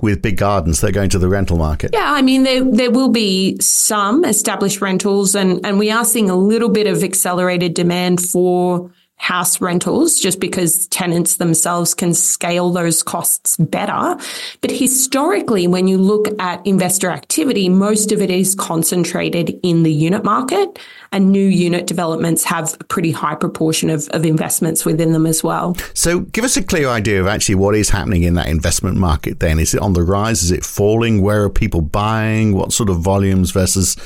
with 0.00 0.22
big 0.22 0.36
gardens 0.36 0.80
that 0.82 0.90
are 0.90 0.92
going 0.92 1.10
to 1.10 1.18
the 1.18 1.28
rental 1.28 1.56
market. 1.56 1.90
Yeah, 1.94 2.12
I 2.12 2.22
mean, 2.22 2.44
there, 2.44 2.62
there 2.62 2.90
will 2.92 3.08
be 3.08 3.56
some 3.60 4.24
established 4.24 4.80
rentals, 4.80 5.34
and, 5.34 5.66
and 5.66 5.80
we 5.80 5.90
are 5.90 6.04
seeing 6.04 6.30
a 6.30 6.36
little 6.36 6.68
bit 6.68 6.86
of 6.86 7.02
accelerated 7.02 7.74
demand 7.74 8.20
for 8.20 8.92
house 9.16 9.60
rentals 9.60 10.20
just 10.20 10.38
because 10.38 10.86
tenants 10.88 11.38
themselves 11.38 11.94
can 11.94 12.14
scale 12.14 12.70
those 12.70 13.02
costs 13.02 13.56
better. 13.56 14.16
But 14.60 14.70
historically, 14.70 15.66
when 15.66 15.88
you 15.88 15.98
look 15.98 16.28
at 16.40 16.64
investor 16.66 17.10
activity, 17.10 17.68
most 17.68 18.12
of 18.12 18.22
it 18.22 18.30
is 18.30 18.54
concentrated 18.54 19.58
in 19.62 19.82
the 19.82 19.92
unit 19.92 20.22
market 20.22 20.78
and 21.12 21.32
new 21.32 21.46
unit 21.46 21.86
developments 21.86 22.44
have 22.44 22.76
a 22.78 22.84
pretty 22.84 23.10
high 23.10 23.34
proportion 23.34 23.90
of, 23.90 24.08
of 24.10 24.24
investments 24.24 24.84
within 24.84 25.12
them 25.12 25.26
as 25.26 25.42
well. 25.42 25.74
So 25.94 26.20
give 26.20 26.44
us 26.44 26.56
a 26.56 26.62
clear 26.62 26.88
idea 26.88 27.20
of 27.20 27.26
actually 27.26 27.54
what 27.56 27.74
is 27.74 27.90
happening 27.90 28.22
in 28.22 28.34
that 28.34 28.48
investment 28.48 28.96
market 28.96 29.40
then. 29.40 29.58
Is 29.58 29.74
it 29.74 29.80
on 29.80 29.94
the 29.94 30.02
rise? 30.02 30.42
Is 30.42 30.50
it 30.50 30.64
falling? 30.64 31.22
Where 31.22 31.42
are 31.44 31.50
people 31.50 31.80
buying? 31.80 32.54
What 32.54 32.72
sort 32.72 32.90
of 32.90 32.98
volumes 32.98 33.50
versus 33.50 33.96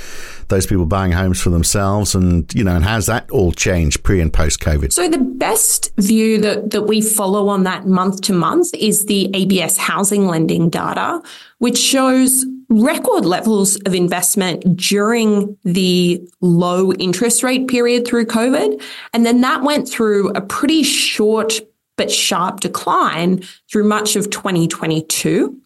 those 0.50 0.66
people 0.66 0.85
buying 0.85 1.12
homes 1.12 1.40
for 1.40 1.50
themselves 1.50 2.14
and 2.14 2.52
you 2.54 2.62
know 2.62 2.76
and 2.76 2.85
how's 2.85 3.07
that 3.07 3.30
all 3.30 3.52
changed 3.52 4.02
pre 4.02 4.21
and 4.21 4.33
post 4.33 4.61
covid 4.61 4.92
so 4.92 5.09
the 5.09 5.19
best 5.19 5.92
view 5.97 6.38
that 6.38 6.71
that 6.71 6.83
we 6.83 7.00
follow 7.00 7.49
on 7.49 7.62
that 7.62 7.87
month 7.87 8.21
to 8.21 8.33
month 8.33 8.75
is 8.75 9.07
the 9.07 9.30
abs 9.35 9.76
housing 9.76 10.26
lending 10.26 10.69
data 10.69 11.23
which 11.59 11.78
shows 11.78 12.45
record 12.69 13.25
levels 13.25 13.76
of 13.87 13.95
investment 13.95 14.76
during 14.76 15.57
the 15.64 16.21
low 16.40 16.92
interest 16.92 17.42
rate 17.42 17.66
period 17.66 18.07
through 18.07 18.25
covid. 18.25 18.80
And 19.12 19.26
then 19.26 19.40
that 19.40 19.64
went 19.64 19.88
through 19.88 20.30
a 20.30 20.40
pretty 20.40 20.85
short 20.85 21.61
but 21.97 22.12
sharp 22.12 22.61
decline 22.61 23.42
through 23.69 23.85
much 23.85 24.14
of 24.14 24.30
2022 24.30 25.61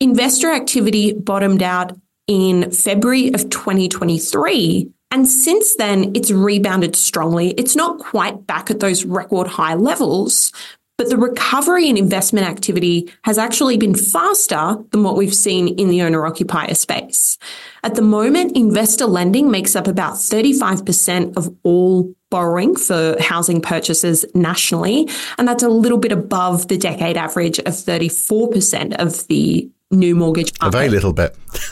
Investor 0.00 0.52
activity 0.52 1.12
bottomed 1.12 1.62
out 1.62 1.98
in 2.28 2.70
February 2.70 3.28
of 3.34 3.50
2023. 3.50 4.92
And 5.10 5.26
since 5.26 5.76
then, 5.76 6.12
it's 6.14 6.30
rebounded 6.30 6.94
strongly. 6.94 7.50
It's 7.52 7.74
not 7.74 7.98
quite 7.98 8.46
back 8.46 8.70
at 8.70 8.80
those 8.80 9.04
record 9.04 9.46
high 9.46 9.74
levels, 9.74 10.52
but 10.98 11.08
the 11.08 11.16
recovery 11.16 11.88
in 11.88 11.96
investment 11.96 12.46
activity 12.46 13.10
has 13.22 13.38
actually 13.38 13.78
been 13.78 13.94
faster 13.94 14.76
than 14.90 15.04
what 15.04 15.16
we've 15.16 15.34
seen 15.34 15.68
in 15.78 15.88
the 15.88 16.02
owner 16.02 16.26
occupier 16.26 16.74
space. 16.74 17.38
At 17.84 17.94
the 17.94 18.02
moment, 18.02 18.56
investor 18.56 19.06
lending 19.06 19.50
makes 19.50 19.76
up 19.76 19.86
about 19.86 20.14
35% 20.14 21.36
of 21.36 21.54
all 21.62 22.12
borrowing 22.30 22.76
for 22.76 23.16
housing 23.20 23.62
purchases 23.62 24.26
nationally. 24.34 25.08
And 25.38 25.48
that's 25.48 25.62
a 25.62 25.68
little 25.68 25.98
bit 25.98 26.12
above 26.12 26.68
the 26.68 26.76
decade 26.76 27.16
average 27.16 27.58
of 27.60 27.74
34% 27.74 28.96
of 28.96 29.26
the 29.28 29.70
new 29.90 30.14
mortgage. 30.14 30.52
A 30.60 30.70
very 30.70 30.90
little 30.90 31.14
bit. 31.14 31.34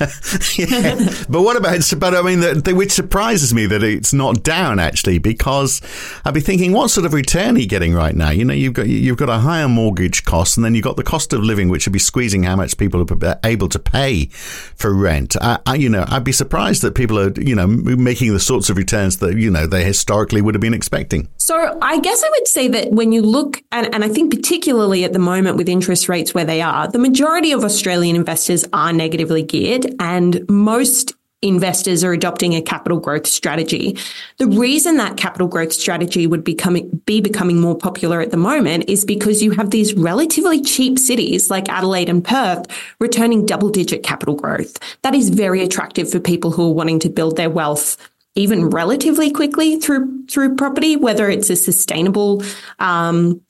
but 1.28 1.42
what 1.42 1.56
about, 1.56 1.80
but 1.98 2.14
I 2.14 2.22
mean, 2.22 2.40
the, 2.40 2.62
the, 2.64 2.74
which 2.74 2.92
surprises 2.92 3.52
me 3.52 3.66
that 3.66 3.82
it's 3.82 4.14
not 4.14 4.42
down 4.42 4.78
actually, 4.78 5.18
because 5.18 5.82
I'd 6.24 6.32
be 6.32 6.40
thinking, 6.40 6.72
what 6.72 6.88
sort 6.88 7.04
of 7.04 7.12
return 7.12 7.56
are 7.56 7.58
you 7.58 7.68
getting 7.68 7.92
right 7.92 8.14
now? 8.14 8.30
You 8.30 8.46
know, 8.46 8.54
you've 8.54 8.72
got, 8.72 8.88
you've 8.88 9.18
got 9.18 9.28
a 9.28 9.38
higher 9.38 9.68
mortgage 9.68 10.24
cost 10.24 10.56
and 10.56 10.64
then 10.64 10.74
you've 10.74 10.84
got 10.84 10.96
the 10.96 11.04
cost 11.04 11.34
of 11.34 11.42
living, 11.42 11.68
which 11.68 11.86
would 11.86 11.92
be 11.92 11.98
squeezing 11.98 12.44
how 12.44 12.56
much 12.56 12.78
people 12.78 13.04
are 13.06 13.38
able 13.44 13.68
to 13.68 13.78
pay 13.78 14.26
for 14.26 14.94
rent. 14.94 15.36
I, 15.42 15.58
I, 15.66 15.74
you 15.74 15.90
know, 15.90 16.06
I'd 16.08 16.24
be 16.24 16.32
surprised 16.32 16.80
that 16.82 16.94
people 16.94 17.18
are, 17.18 17.32
you 17.38 17.54
know, 17.54 17.66
making 17.66 18.32
the 18.32 18.40
sorts 18.40 18.70
of 18.70 18.78
returns 18.78 19.18
that, 19.18 19.36
you 19.36 19.50
know, 19.50 19.66
they 19.66 19.84
historically 19.84 20.40
would 20.40 20.54
have 20.54 20.62
been 20.62 20.74
expecting. 20.74 21.28
So 21.36 21.78
I 21.82 22.00
guess 22.00 22.24
I 22.24 22.30
would 22.30 22.48
say 22.48 22.68
that 22.68 22.92
when 22.92 23.12
you 23.12 23.20
look, 23.20 23.62
and, 23.72 23.94
and 23.94 24.02
I 24.02 24.08
think 24.08 24.34
particularly 24.34 25.04
at 25.04 25.12
the 25.12 25.18
moment 25.18 25.58
with 25.58 25.68
interest 25.68 26.08
rates 26.08 26.32
where 26.32 26.46
they 26.46 26.62
are, 26.62 26.88
the 26.88 26.98
majority 26.98 27.52
of 27.52 27.62
Australian 27.62 28.05
Australian 28.06 28.20
investors 28.20 28.64
are 28.72 28.92
negatively 28.92 29.42
geared 29.42 29.84
and 29.98 30.48
most 30.48 31.14
investors 31.42 32.04
are 32.04 32.12
adopting 32.12 32.54
a 32.54 32.62
capital 32.62 33.00
growth 33.00 33.26
strategy. 33.26 33.98
The 34.38 34.46
reason 34.46 34.96
that 34.98 35.16
capital 35.16 35.48
growth 35.48 35.72
strategy 35.72 36.28
would 36.28 36.44
becoming, 36.44 37.02
be 37.04 37.20
becoming 37.20 37.60
more 37.60 37.76
popular 37.76 38.20
at 38.20 38.30
the 38.30 38.36
moment 38.36 38.88
is 38.88 39.04
because 39.04 39.42
you 39.42 39.50
have 39.52 39.70
these 39.70 39.92
relatively 39.94 40.62
cheap 40.62 41.00
cities 41.00 41.50
like 41.50 41.68
Adelaide 41.68 42.08
and 42.08 42.24
Perth 42.24 42.66
returning 43.00 43.44
double 43.44 43.70
digit 43.70 44.04
capital 44.04 44.36
growth. 44.36 44.78
That 45.02 45.16
is 45.16 45.28
very 45.30 45.64
attractive 45.64 46.08
for 46.08 46.20
people 46.20 46.52
who 46.52 46.70
are 46.70 46.74
wanting 46.74 47.00
to 47.00 47.10
build 47.10 47.36
their 47.36 47.50
wealth 47.50 47.96
even 48.36 48.68
relatively 48.68 49.32
quickly 49.32 49.80
through 49.80 50.26
through 50.26 50.54
property, 50.54 50.94
whether 50.94 51.28
it's 51.28 51.50
a 51.50 51.56
sustainable 51.56 52.42
um, 52.78 53.40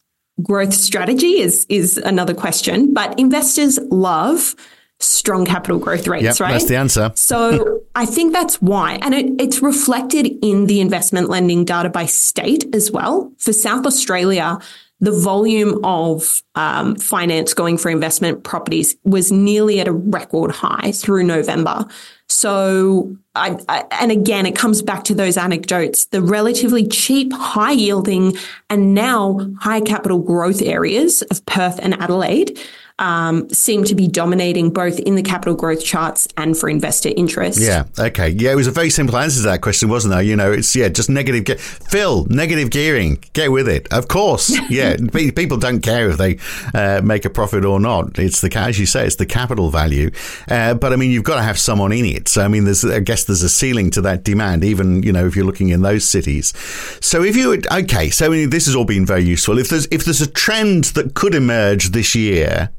growth 0.42 0.74
strategy 0.74 1.40
is 1.40 1.66
is 1.68 1.96
another 1.96 2.34
question, 2.34 2.92
but 2.92 3.18
investors 3.18 3.78
love 3.90 4.54
strong 4.98 5.44
capital 5.44 5.78
growth 5.78 6.06
rates, 6.08 6.24
yep, 6.24 6.40
right? 6.40 6.52
That's 6.52 6.66
the 6.66 6.76
answer. 6.76 7.12
so 7.14 7.82
I 7.94 8.06
think 8.06 8.32
that's 8.32 8.60
why. 8.62 8.98
And 9.02 9.14
it, 9.14 9.40
it's 9.40 9.60
reflected 9.60 10.26
in 10.42 10.66
the 10.66 10.80
investment 10.80 11.28
lending 11.28 11.64
data 11.64 11.90
by 11.90 12.06
state 12.06 12.74
as 12.74 12.90
well. 12.90 13.32
For 13.38 13.52
South 13.52 13.84
Australia, 13.86 14.58
the 15.00 15.12
volume 15.12 15.84
of 15.84 16.42
um, 16.54 16.96
finance 16.96 17.52
going 17.52 17.76
for 17.76 17.90
investment 17.90 18.44
properties 18.44 18.96
was 19.04 19.30
nearly 19.30 19.80
at 19.80 19.88
a 19.88 19.92
record 19.92 20.50
high 20.50 20.92
through 20.92 21.24
November. 21.24 21.84
So, 22.28 23.16
I, 23.36 23.58
I, 23.68 23.84
and 23.92 24.10
again, 24.10 24.46
it 24.46 24.56
comes 24.56 24.82
back 24.82 25.04
to 25.04 25.14
those 25.14 25.36
anecdotes 25.36 26.06
the 26.06 26.20
relatively 26.20 26.86
cheap, 26.86 27.32
high 27.32 27.72
yielding, 27.72 28.36
and 28.68 28.94
now 28.94 29.48
high 29.60 29.80
capital 29.80 30.18
growth 30.18 30.60
areas 30.60 31.22
of 31.22 31.44
Perth 31.46 31.78
and 31.80 31.94
Adelaide 31.94 32.58
um, 32.98 33.48
seem 33.50 33.84
to 33.84 33.94
be 33.94 34.08
dominating 34.08 34.70
both 34.70 34.98
in 35.00 35.16
the 35.16 35.22
capital 35.22 35.54
growth 35.54 35.84
charts 35.84 36.28
and 36.36 36.56
for 36.56 36.68
investor 36.68 37.10
interest. 37.16 37.60
Yeah. 37.60 37.84
Okay. 37.98 38.30
Yeah, 38.30 38.52
it 38.52 38.56
was 38.56 38.66
a 38.66 38.70
very 38.70 38.90
simple 38.90 39.16
answer 39.18 39.40
to 39.42 39.48
that 39.48 39.60
question, 39.60 39.88
wasn't 39.88 40.12
there? 40.14 40.22
You 40.22 40.36
know, 40.36 40.50
it's 40.52 40.74
yeah, 40.74 40.88
just 40.88 41.10
negative. 41.10 41.44
Ge- 41.44 41.60
Phil, 41.60 42.26
negative 42.30 42.70
gearing. 42.70 43.22
Get 43.34 43.52
with 43.52 43.68
it. 43.68 43.92
Of 43.92 44.08
course. 44.08 44.56
Yeah. 44.68 44.96
people 45.12 45.58
don't 45.58 45.80
care 45.80 46.10
if 46.10 46.18
they 46.18 46.38
uh, 46.74 47.00
make 47.02 47.24
a 47.24 47.30
profit 47.30 47.64
or 47.64 47.78
not. 47.78 48.18
It's 48.18 48.40
the 48.40 48.54
as 48.58 48.78
you 48.78 48.84
say, 48.86 49.06
it's 49.06 49.16
the 49.16 49.24
capital 49.24 49.70
value. 49.70 50.10
Uh, 50.48 50.74
but 50.74 50.92
I 50.92 50.96
mean, 50.96 51.12
you've 51.12 51.24
got 51.24 51.36
to 51.36 51.42
have 51.42 51.58
someone 51.58 51.92
in 51.92 52.04
it. 52.04 52.26
So 52.26 52.42
I 52.42 52.48
mean, 52.48 52.64
there's 52.64 52.84
I 52.84 52.98
guess 52.98 53.24
there's 53.24 53.42
a 53.42 53.48
ceiling 53.48 53.90
to 53.92 54.00
that 54.02 54.24
demand, 54.24 54.64
even 54.64 55.02
you 55.02 55.12
know 55.12 55.26
if 55.26 55.36
you're 55.36 55.44
looking 55.46 55.68
in 55.68 55.82
those 55.82 56.04
cities. 56.04 56.52
So 57.00 57.22
if 57.22 57.36
you 57.36 57.62
okay, 57.70 58.10
so 58.10 58.26
I 58.26 58.28
mean, 58.28 58.50
this 58.50 58.66
has 58.66 58.74
all 58.74 58.84
been 58.84 59.06
very 59.06 59.24
useful. 59.24 59.58
If 59.58 59.68
there's 59.68 59.86
if 59.90 60.04
there's 60.04 60.20
a 60.20 60.30
trend 60.30 60.84
that 60.96 61.14
could 61.14 61.34
emerge 61.34 61.90
this 61.90 62.14
year 62.14 62.70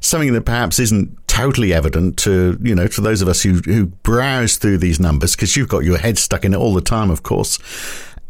something 0.00 0.32
that 0.32 0.44
perhaps 0.44 0.78
isn't 0.78 1.16
totally 1.26 1.72
evident 1.74 2.16
to 2.16 2.58
you 2.62 2.74
know 2.74 2.86
to 2.86 3.00
those 3.00 3.20
of 3.20 3.28
us 3.28 3.42
who 3.42 3.54
who 3.64 3.86
browse 3.86 4.56
through 4.56 4.78
these 4.78 4.98
numbers 4.98 5.36
because 5.36 5.56
you've 5.56 5.68
got 5.68 5.84
your 5.84 5.98
head 5.98 6.18
stuck 6.18 6.44
in 6.44 6.54
it 6.54 6.56
all 6.56 6.74
the 6.74 6.80
time, 6.80 7.10
of 7.10 7.22
course. 7.22 7.58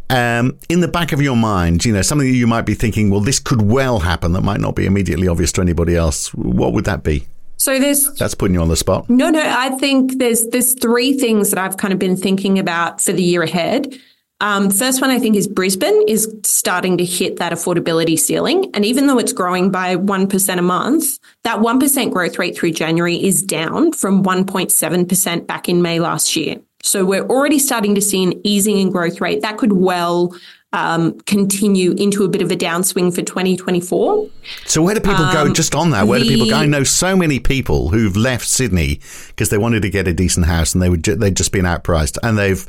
Um, 0.08 0.58
in 0.68 0.80
the 0.80 0.88
back 0.88 1.10
of 1.10 1.20
your 1.20 1.34
mind, 1.34 1.84
you 1.84 1.92
know, 1.92 2.02
something 2.02 2.28
that 2.28 2.36
you 2.36 2.46
might 2.46 2.62
be 2.62 2.74
thinking, 2.74 3.10
well, 3.10 3.20
this 3.20 3.40
could 3.40 3.62
well 3.62 3.98
happen 3.98 4.32
that 4.34 4.42
might 4.42 4.60
not 4.60 4.76
be 4.76 4.86
immediately 4.86 5.26
obvious 5.26 5.50
to 5.52 5.60
anybody 5.60 5.96
else. 5.96 6.32
What 6.32 6.72
would 6.74 6.84
that 6.84 7.02
be? 7.02 7.26
So 7.56 7.78
there's 7.78 8.12
that's 8.14 8.34
putting 8.34 8.54
you 8.54 8.60
on 8.60 8.68
the 8.68 8.76
spot. 8.76 9.08
No, 9.08 9.30
no, 9.30 9.42
I 9.42 9.70
think 9.78 10.18
there's 10.18 10.46
there's 10.48 10.74
three 10.74 11.14
things 11.14 11.50
that 11.50 11.58
I've 11.58 11.76
kind 11.76 11.92
of 11.92 11.98
been 11.98 12.16
thinking 12.16 12.58
about 12.58 13.00
for 13.00 13.12
the 13.12 13.22
year 13.22 13.42
ahead. 13.42 13.98
Um, 14.40 14.70
first 14.70 15.00
one 15.00 15.10
I 15.10 15.18
think 15.18 15.34
is 15.34 15.48
Brisbane 15.48 16.06
is 16.06 16.30
starting 16.44 16.98
to 16.98 17.04
hit 17.04 17.36
that 17.36 17.52
affordability 17.52 18.18
ceiling. 18.18 18.70
And 18.74 18.84
even 18.84 19.06
though 19.06 19.18
it's 19.18 19.32
growing 19.32 19.70
by 19.70 19.96
1% 19.96 20.58
a 20.58 20.62
month, 20.62 21.18
that 21.44 21.58
1% 21.58 22.12
growth 22.12 22.38
rate 22.38 22.56
through 22.56 22.72
January 22.72 23.22
is 23.22 23.42
down 23.42 23.92
from 23.92 24.22
1.7% 24.22 25.46
back 25.46 25.68
in 25.68 25.80
May 25.80 26.00
last 26.00 26.36
year. 26.36 26.60
So 26.82 27.04
we're 27.04 27.24
already 27.26 27.58
starting 27.58 27.94
to 27.94 28.00
see 28.00 28.22
an 28.22 28.34
easing 28.44 28.78
in 28.78 28.90
growth 28.90 29.20
rate. 29.20 29.42
That 29.42 29.56
could 29.56 29.72
well 29.72 30.36
um, 30.72 31.18
continue 31.20 31.92
into 31.92 32.22
a 32.24 32.28
bit 32.28 32.42
of 32.42 32.50
a 32.50 32.56
downswing 32.56 33.14
for 33.14 33.22
2024. 33.22 34.28
So 34.66 34.82
where 34.82 34.94
do 34.94 35.00
people 35.00 35.24
um, 35.24 35.32
go 35.32 35.52
just 35.52 35.74
on 35.74 35.90
that? 35.90 36.06
Where 36.06 36.18
the, 36.18 36.26
do 36.26 36.30
people 36.34 36.48
go? 36.48 36.56
I 36.56 36.66
know 36.66 36.84
so 36.84 37.16
many 37.16 37.40
people 37.40 37.88
who've 37.88 38.16
left 38.16 38.46
Sydney 38.46 39.00
because 39.28 39.48
they 39.48 39.58
wanted 39.58 39.82
to 39.82 39.90
get 39.90 40.06
a 40.06 40.12
decent 40.12 40.46
house 40.46 40.74
and 40.74 40.82
they 40.82 40.90
would 40.90 41.02
ju- 41.02 41.16
they'd 41.16 41.36
just 41.36 41.50
been 41.50 41.64
outpriced 41.64 42.18
and 42.22 42.36
they've 42.36 42.66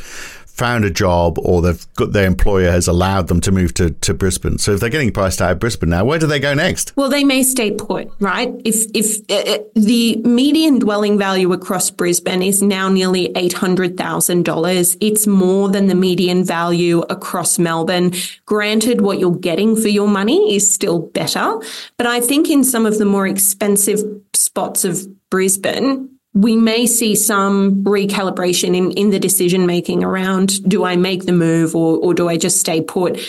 found 0.57 0.85
a 0.85 0.89
job 0.89 1.37
or 1.39 1.61
they've 1.61 1.93
got 1.93 2.11
their 2.11 2.25
employer 2.25 2.71
has 2.71 2.87
allowed 2.87 3.27
them 3.27 3.39
to 3.41 3.51
move 3.51 3.73
to, 3.75 3.91
to 3.91 4.13
Brisbane. 4.13 4.57
So 4.57 4.73
if 4.73 4.79
they're 4.79 4.89
getting 4.89 5.11
priced 5.11 5.41
out 5.41 5.51
of 5.51 5.59
Brisbane 5.59 5.89
now, 5.89 6.03
where 6.03 6.19
do 6.19 6.25
they 6.25 6.39
go 6.39 6.53
next? 6.53 6.95
Well, 6.97 7.09
they 7.09 7.23
may 7.23 7.43
stay 7.43 7.71
put, 7.71 8.11
right? 8.19 8.49
If 8.65 8.87
if 8.93 9.19
uh, 9.29 9.53
uh 9.53 9.57
the 9.75 10.17
median 10.17 10.79
dwelling 10.79 11.17
value 11.17 11.53
across 11.53 11.91
Brisbane 11.91 12.41
is 12.41 12.61
now 12.61 12.89
nearly 12.89 13.31
eight 13.35 13.53
hundred 13.53 13.97
thousand 13.97 14.45
dollars, 14.45 14.97
it's 14.99 15.27
more 15.27 15.69
than 15.69 15.87
the 15.87 15.95
median 15.95 16.43
value 16.43 17.01
across 17.09 17.59
Melbourne. 17.59 18.13
Granted, 18.45 19.01
what 19.01 19.19
you're 19.19 19.35
getting 19.35 19.75
for 19.75 19.89
your 19.89 20.07
money 20.07 20.55
is 20.55 20.73
still 20.73 20.99
better, 20.99 21.59
but 21.97 22.07
I 22.07 22.19
think 22.19 22.49
in 22.49 22.63
some 22.63 22.85
of 22.85 22.97
the 22.97 23.05
more 23.05 23.27
expensive 23.27 23.99
spots 24.33 24.83
of 24.83 25.07
Brisbane, 25.29 26.16
we 26.37 26.55
may 26.55 26.85
see 26.85 27.15
some 27.15 27.83
recalibration 27.83 28.75
in, 28.75 28.91
in 28.91 29.09
the 29.09 29.19
decision 29.19 29.65
making 29.65 30.03
around 30.03 30.63
do 30.69 30.85
I 30.85 30.95
make 30.95 31.25
the 31.25 31.31
move 31.31 31.75
or, 31.75 31.97
or 31.97 32.13
do 32.13 32.29
I 32.29 32.37
just 32.37 32.59
stay 32.59 32.79
put? 32.79 33.19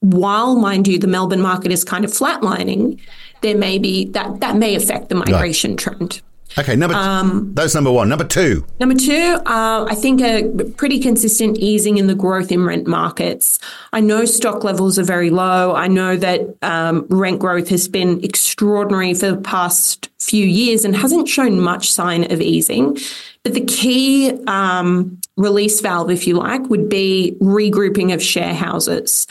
While, 0.00 0.56
mind 0.56 0.86
you, 0.86 0.98
the 0.98 1.06
Melbourne 1.06 1.40
market 1.40 1.72
is 1.72 1.84
kind 1.84 2.04
of 2.04 2.10
flatlining, 2.10 3.00
there 3.40 3.56
may 3.56 3.78
be 3.78 4.06
that 4.10 4.40
that 4.40 4.56
may 4.56 4.74
affect 4.74 5.08
the 5.08 5.14
migration 5.14 5.72
right. 5.72 5.78
trend. 5.78 6.20
Okay, 6.58 6.74
number 6.74 6.96
um, 6.96 7.54
that's 7.54 7.74
number 7.74 7.92
one. 7.92 8.08
Number 8.08 8.24
two. 8.24 8.66
Number 8.80 8.94
two, 8.94 9.38
uh, 9.46 9.86
I 9.88 9.94
think 9.94 10.20
a 10.20 10.48
pretty 10.76 10.98
consistent 10.98 11.58
easing 11.58 11.98
in 11.98 12.08
the 12.08 12.14
growth 12.14 12.50
in 12.50 12.64
rent 12.64 12.86
markets. 12.86 13.60
I 13.92 14.00
know 14.00 14.24
stock 14.24 14.64
levels 14.64 14.98
are 14.98 15.04
very 15.04 15.30
low. 15.30 15.74
I 15.74 15.86
know 15.86 16.16
that 16.16 16.56
um, 16.62 17.06
rent 17.08 17.38
growth 17.38 17.68
has 17.68 17.86
been 17.86 18.22
extraordinary 18.24 19.14
for 19.14 19.30
the 19.30 19.40
past 19.40 20.08
few 20.18 20.44
years 20.44 20.84
and 20.84 20.96
hasn't 20.96 21.28
shown 21.28 21.60
much 21.60 21.90
sign 21.90 22.30
of 22.32 22.40
easing. 22.40 22.98
But 23.44 23.54
the 23.54 23.64
key 23.64 24.32
um, 24.46 25.20
release 25.36 25.80
valve, 25.80 26.10
if 26.10 26.26
you 26.26 26.34
like, 26.36 26.62
would 26.68 26.88
be 26.88 27.36
regrouping 27.40 28.12
of 28.12 28.22
share 28.22 28.54
houses. 28.54 29.26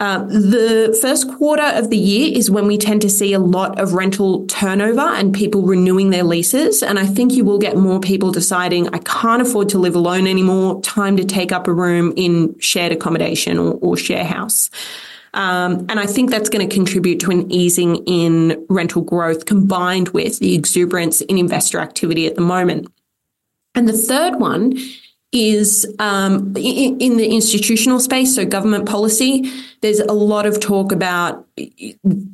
Uh, 0.00 0.24
the 0.24 0.98
first 1.02 1.28
quarter 1.36 1.62
of 1.62 1.90
the 1.90 1.96
year 1.98 2.34
is 2.34 2.50
when 2.50 2.66
we 2.66 2.78
tend 2.78 3.02
to 3.02 3.10
see 3.10 3.34
a 3.34 3.38
lot 3.38 3.78
of 3.78 3.92
rental 3.92 4.46
turnover 4.46 5.02
and 5.02 5.34
people 5.34 5.60
renewing 5.60 6.08
their 6.08 6.24
leases. 6.24 6.82
And 6.82 6.98
I 6.98 7.04
think 7.04 7.34
you 7.34 7.44
will 7.44 7.58
get 7.58 7.76
more 7.76 8.00
people 8.00 8.32
deciding, 8.32 8.88
I 8.94 8.98
can't 8.98 9.42
afford 9.42 9.68
to 9.68 9.78
live 9.78 9.94
alone 9.94 10.26
anymore, 10.26 10.80
time 10.80 11.18
to 11.18 11.24
take 11.24 11.52
up 11.52 11.68
a 11.68 11.72
room 11.72 12.14
in 12.16 12.58
shared 12.58 12.92
accommodation 12.92 13.58
or, 13.58 13.74
or 13.82 13.94
share 13.94 14.24
house. 14.24 14.70
Um, 15.34 15.86
and 15.90 16.00
I 16.00 16.06
think 16.06 16.30
that's 16.30 16.48
going 16.48 16.66
to 16.66 16.74
contribute 16.74 17.20
to 17.20 17.30
an 17.30 17.52
easing 17.52 17.96
in 18.06 18.64
rental 18.70 19.02
growth 19.02 19.44
combined 19.44 20.08
with 20.08 20.38
the 20.38 20.54
exuberance 20.54 21.20
in 21.20 21.36
investor 21.36 21.78
activity 21.78 22.26
at 22.26 22.36
the 22.36 22.40
moment. 22.40 22.88
And 23.74 23.86
the 23.86 23.92
third 23.92 24.40
one 24.40 24.78
is 25.32 25.86
um, 26.00 26.54
in, 26.56 27.16
the 27.16 27.28
institutional 27.28 28.00
space, 28.00 28.34
so 28.34 28.44
government 28.44 28.88
policy. 28.88 29.50
There's 29.80 30.00
a 30.00 30.12
lot 30.12 30.44
of 30.44 30.58
talk 30.58 30.90
about 30.90 31.46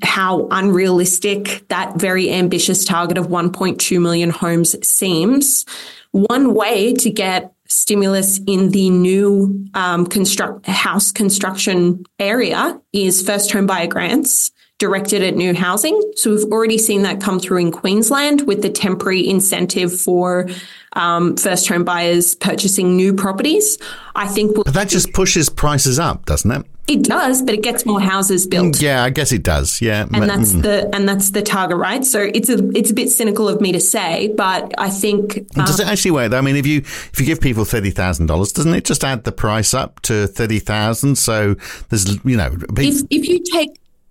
how 0.03 0.49
unrealistic 0.51 1.67
that 1.69 1.97
very 1.97 2.33
ambitious 2.33 2.85
target 2.85 3.19
of 3.19 3.27
1.2 3.27 4.01
million 4.01 4.31
homes 4.31 4.75
seems. 4.87 5.67
One 6.13 6.55
way 6.55 6.95
to 6.95 7.11
get 7.11 7.53
stimulus 7.69 8.41
in 8.47 8.71
the 8.71 8.89
new 8.91 9.69
um, 9.75 10.07
construct 10.07 10.67
house 10.67 11.13
construction 11.13 12.05
area 12.19 12.81
is 12.93 13.21
first 13.21 13.53
home 13.53 13.67
buyer 13.67 13.89
grants 13.89 14.53
directed 14.79 15.23
at 15.23 15.35
new 15.35 15.55
housing. 15.55 16.01
So 16.17 16.35
we've 16.35 16.45
already 16.45 16.79
seen 16.79 17.03
that 17.03 17.21
come 17.21 17.41
through 17.41 17.59
in 17.59 17.73
Queensland 17.73 18.47
with 18.47 18.63
the 18.63 18.69
temporary 18.69 19.27
incentive 19.27 19.99
for 19.99 20.49
um, 20.93 21.37
first 21.37 21.69
home 21.69 21.85
buyers 21.85 22.35
purchasing 22.35 22.97
new 22.97 23.15
properties. 23.15 23.79
I 24.15 24.27
think 24.29 24.55
we'll- 24.55 24.65
but 24.65 24.75
that 24.75 24.89
just 24.89 25.13
pushes 25.13 25.49
prices 25.49 25.99
up, 25.99 26.27
doesn't 26.27 26.51
it? 26.51 26.67
It 26.89 27.03
does, 27.03 27.43
but 27.43 27.53
it 27.53 27.63
gets 27.63 27.85
more 27.85 28.01
houses 28.01 28.47
built. 28.47 28.81
Yeah, 28.81 29.03
I 29.03 29.11
guess 29.11 29.33
it 29.33 29.43
does. 29.43 29.83
Yeah, 29.83 30.07
and 30.13 30.31
that's 30.31 30.53
mm. 30.53 30.63
the 30.63 30.89
and 30.95 31.09
that's 31.09 31.31
the 31.31 31.43
target, 31.43 31.79
right? 31.79 32.05
So 32.05 32.31
it's 32.33 32.49
a 32.49 32.65
it's 32.77 32.93
a 32.93 32.95
bit 32.95 33.11
cynical 33.11 33.49
of 33.49 33.61
me 33.61 33.73
to 33.73 33.81
say, 33.81 34.33
but 34.37 34.73
I 34.79 34.89
think 34.89 35.39
um, 35.57 35.65
does 35.65 35.81
it 35.81 35.89
actually 35.89 36.13
work? 36.13 36.33
I 36.33 36.41
mean, 36.43 36.55
if 36.55 36.65
you 36.65 36.79
if 36.79 37.19
you 37.19 37.27
give 37.27 37.41
people 37.41 37.65
thirty 37.65 37.91
thousand 37.91 38.27
dollars, 38.27 38.53
doesn't 38.53 38.73
it 38.73 38.85
just 38.85 39.03
add 39.03 39.25
the 39.25 39.33
price 39.33 39.75
up 39.75 40.01
to 40.03 40.29
thirty 40.29 40.61
thousand? 40.61 41.17
So 41.19 41.57
there's 41.89 42.25
you 42.25 42.37
know, 42.37 42.57
if 42.77 43.03
if 43.11 43.29
you 43.29 43.41
take 43.43 43.71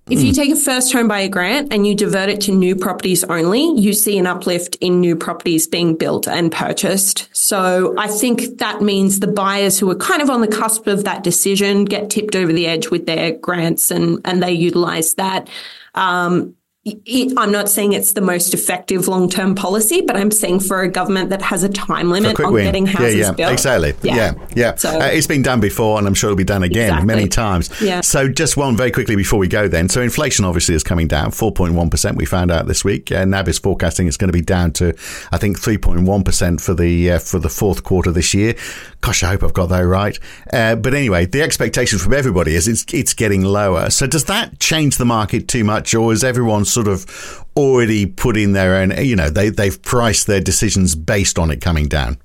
if 0.10 0.22
you 0.22 0.30
hmm. 0.30 0.34
take 0.34 0.52
a 0.52 0.56
first 0.56 0.94
home 0.94 1.08
buyer 1.08 1.28
grant 1.28 1.74
and 1.74 1.88
you 1.88 1.96
divert 1.96 2.30
it 2.30 2.42
to 2.42 2.52
new 2.52 2.76
properties 2.76 3.24
only, 3.24 3.80
you 3.80 3.92
see 3.92 4.20
an 4.20 4.28
uplift 4.28 4.76
in 4.80 5.00
new 5.00 5.16
properties 5.16 5.68
being 5.68 5.96
built 5.96 6.28
and 6.28 6.52
purchased. 6.52 7.28
So 7.36 7.96
I 7.98 8.08
think 8.08 8.60
that 8.60 8.82
means 8.82 9.20
the 9.20 9.28
buyers 9.28 9.80
who 9.80 9.90
are 9.90 9.96
kind 9.96 10.22
of 10.22 10.30
on 10.30 10.42
the 10.42 10.48
cusp 10.48 10.86
of 10.86 11.06
that 11.06 11.24
decision 11.24 11.86
get 11.86 12.12
tipped 12.12 12.36
over 12.36 12.54
the 12.54 12.68
edge 12.68 12.90
with 12.90 13.08
their 13.08 13.32
grants 13.32 13.90
and, 13.90 14.22
and 14.26 14.44
they 14.44 14.52
utilize 14.52 15.16
that. 15.16 15.50
Um, 15.96 16.56
it, 16.86 17.34
I'm 17.36 17.52
not 17.52 17.68
saying 17.68 17.94
it's 17.94 18.14
the 18.14 18.22
most 18.22 18.54
effective 18.54 19.08
long 19.08 19.28
term 19.28 19.56
policy, 19.56 20.02
but 20.02 20.16
I'm 20.16 20.30
saying 20.30 20.60
for 20.60 20.84
a 20.84 20.88
government 20.88 21.32
that 21.32 21.42
has 21.42 21.64
a 21.64 21.70
time 21.70 22.12
limit 22.12 22.38
a 22.40 22.44
on 22.46 22.54
win. 22.54 22.64
getting 22.64 22.86
houses 22.86 23.16
yeah, 23.16 23.26
yeah, 23.26 23.32
built. 23.32 23.54
Exactly. 23.54 23.96
Yeah, 24.04 24.16
yeah. 24.16 24.48
yeah. 24.56 24.76
So, 24.76 25.00
uh, 25.02 25.06
it's 25.06 25.26
been 25.26 25.42
done 25.42 25.60
before, 25.60 25.98
and 25.98 26.06
I'm 26.06 26.14
sure 26.14 26.30
it'll 26.30 26.38
be 26.38 26.44
done 26.44 26.62
again 26.62 26.90
exactly. 26.90 27.08
many 27.08 27.28
times. 27.28 27.82
Yeah. 27.82 28.02
So 28.02 28.30
just 28.30 28.56
one 28.56 28.78
very 28.78 28.92
quickly 28.92 29.16
before 29.16 29.40
we 29.40 29.48
go 29.48 29.68
then. 29.68 29.90
So 29.90 30.02
inflation 30.02 30.46
obviously 30.46 30.76
is 30.76 30.84
coming 30.84 31.08
down, 31.08 31.32
4.1%. 31.32 32.16
We 32.18 32.26
found 32.26 32.52
out 32.52 32.68
this 32.68 32.86
week. 32.86 33.12
Uh, 33.12 33.26
NAB 33.26 33.48
is 33.48 33.58
forecasting 33.58 34.08
it's 34.08 34.18
going 34.18 34.30
to 34.30 34.34
be 34.34 34.42
down 34.42 34.72
to, 34.74 34.90
I 35.32 35.40
think, 35.40 35.60
3.1% 35.60 36.62
for 36.62 36.76
the 36.76 37.14
uh, 37.14 37.20
for 37.20 37.40
the 37.40 37.50
fourth 37.50 37.84
quarter 37.84 38.12
this 38.12 38.36
year. 38.36 38.56
Gosh, 39.02 39.24
I 39.24 39.30
hope 39.30 39.44
I've 39.44 39.54
got 39.54 39.70
that 39.70 39.82
right. 39.82 40.20
Uh, 40.54 40.76
but 40.76 40.94
anyway, 40.94 41.26
the 41.26 41.42
expectation 41.42 41.98
from 41.98 42.14
everybody 42.14 42.54
is 42.54 42.68
it's 42.68 42.86
it's 42.94 43.16
getting 43.16 43.44
lower. 43.44 43.90
So 43.90 44.06
does 44.06 44.26
that 44.26 44.60
change 44.60 44.98
the 44.98 45.06
market 45.06 45.48
too 45.48 45.64
much, 45.64 45.96
or 45.96 46.14
is 46.14 46.24
everyone 46.24 46.66
sort 46.76 46.88
of 46.88 47.44
already 47.56 48.06
put 48.06 48.38
in 48.38 48.52
their 48.52 48.76
own, 48.76 48.92
you 49.04 49.16
know, 49.16 49.32
they, 49.32 49.50
they've 49.50 49.82
priced 49.82 50.28
their 50.28 50.42
decisions 50.42 50.94
based 50.94 51.40
on 51.40 51.50
it 51.50 51.62
coming 51.62 51.88
down. 51.88 52.20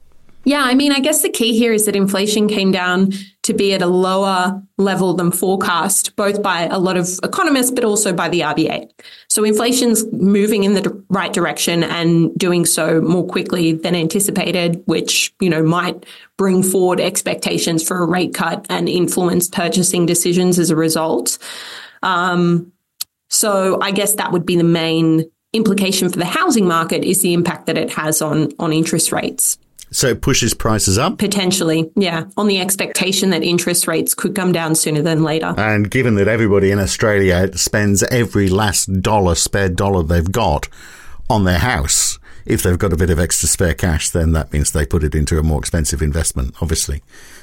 Yeah, 0.44 0.62
I 0.62 0.74
mean, 0.74 0.90
I 0.90 1.00
guess 1.00 1.20
the 1.20 1.28
key 1.28 1.56
here 1.56 1.72
is 1.72 1.84
that 1.84 1.94
inflation 1.94 2.48
came 2.48 2.72
down 2.72 3.12
to 3.42 3.52
be 3.52 3.74
at 3.74 3.82
a 3.82 3.86
lower 3.86 4.62
level 4.78 5.12
than 5.12 5.30
forecast, 5.32 6.16
both 6.16 6.42
by 6.42 6.62
a 6.62 6.78
lot 6.78 6.96
of 6.96 7.10
economists, 7.22 7.70
but 7.70 7.84
also 7.84 8.14
by 8.14 8.30
the 8.30 8.40
RBA. 8.40 8.88
So 9.28 9.44
inflation's 9.44 10.10
moving 10.12 10.64
in 10.64 10.72
the 10.72 11.04
right 11.10 11.32
direction 11.32 11.84
and 11.84 12.34
doing 12.38 12.64
so 12.64 13.02
more 13.02 13.26
quickly 13.26 13.74
than 13.74 13.94
anticipated, 13.94 14.82
which, 14.86 15.34
you 15.40 15.50
know, 15.50 15.62
might 15.62 16.06
bring 16.38 16.62
forward 16.62 17.00
expectations 17.00 17.86
for 17.86 17.98
a 17.98 18.06
rate 18.06 18.32
cut 18.32 18.66
and 18.70 18.88
influence 18.88 19.46
purchasing 19.46 20.06
decisions 20.06 20.58
as 20.58 20.70
a 20.70 20.76
result. 20.76 21.36
Um, 22.02 22.72
so 23.30 23.78
I 23.80 23.92
guess 23.92 24.14
that 24.14 24.32
would 24.32 24.44
be 24.44 24.56
the 24.56 24.64
main 24.64 25.30
implication 25.52 26.08
for 26.08 26.18
the 26.18 26.24
housing 26.24 26.66
market 26.66 27.04
is 27.04 27.22
the 27.22 27.32
impact 27.32 27.66
that 27.66 27.78
it 27.78 27.90
has 27.92 28.20
on 28.20 28.50
on 28.58 28.72
interest 28.72 29.12
rates. 29.12 29.58
So 29.92 30.08
it 30.08 30.22
pushes 30.22 30.54
prices 30.54 30.98
up? 30.98 31.18
Potentially, 31.18 31.90
yeah, 31.96 32.24
on 32.36 32.46
the 32.46 32.60
expectation 32.60 33.30
that 33.30 33.42
interest 33.42 33.88
rates 33.88 34.14
could 34.14 34.36
come 34.36 34.52
down 34.52 34.76
sooner 34.76 35.02
than 35.02 35.24
later. 35.24 35.52
And 35.56 35.90
given 35.90 36.14
that 36.14 36.28
everybody 36.28 36.70
in 36.70 36.78
Australia 36.78 37.56
spends 37.58 38.04
every 38.04 38.48
last 38.48 39.02
dollar, 39.02 39.34
spare 39.34 39.68
dollar 39.68 40.04
they've 40.04 40.30
got 40.30 40.68
on 41.28 41.42
their 41.42 41.58
house, 41.58 42.20
if 42.46 42.62
they've 42.62 42.78
got 42.78 42.92
a 42.92 42.96
bit 42.96 43.10
of 43.10 43.18
extra 43.18 43.48
spare 43.48 43.74
cash, 43.74 44.10
then 44.10 44.32
that 44.32 44.52
means 44.52 44.70
they 44.70 44.86
put 44.86 45.02
it 45.02 45.14
into 45.14 45.38
a 45.38 45.42
more 45.42 45.58
expensive 45.58 46.02
investment, 46.02 46.54
obviously. 46.62 47.02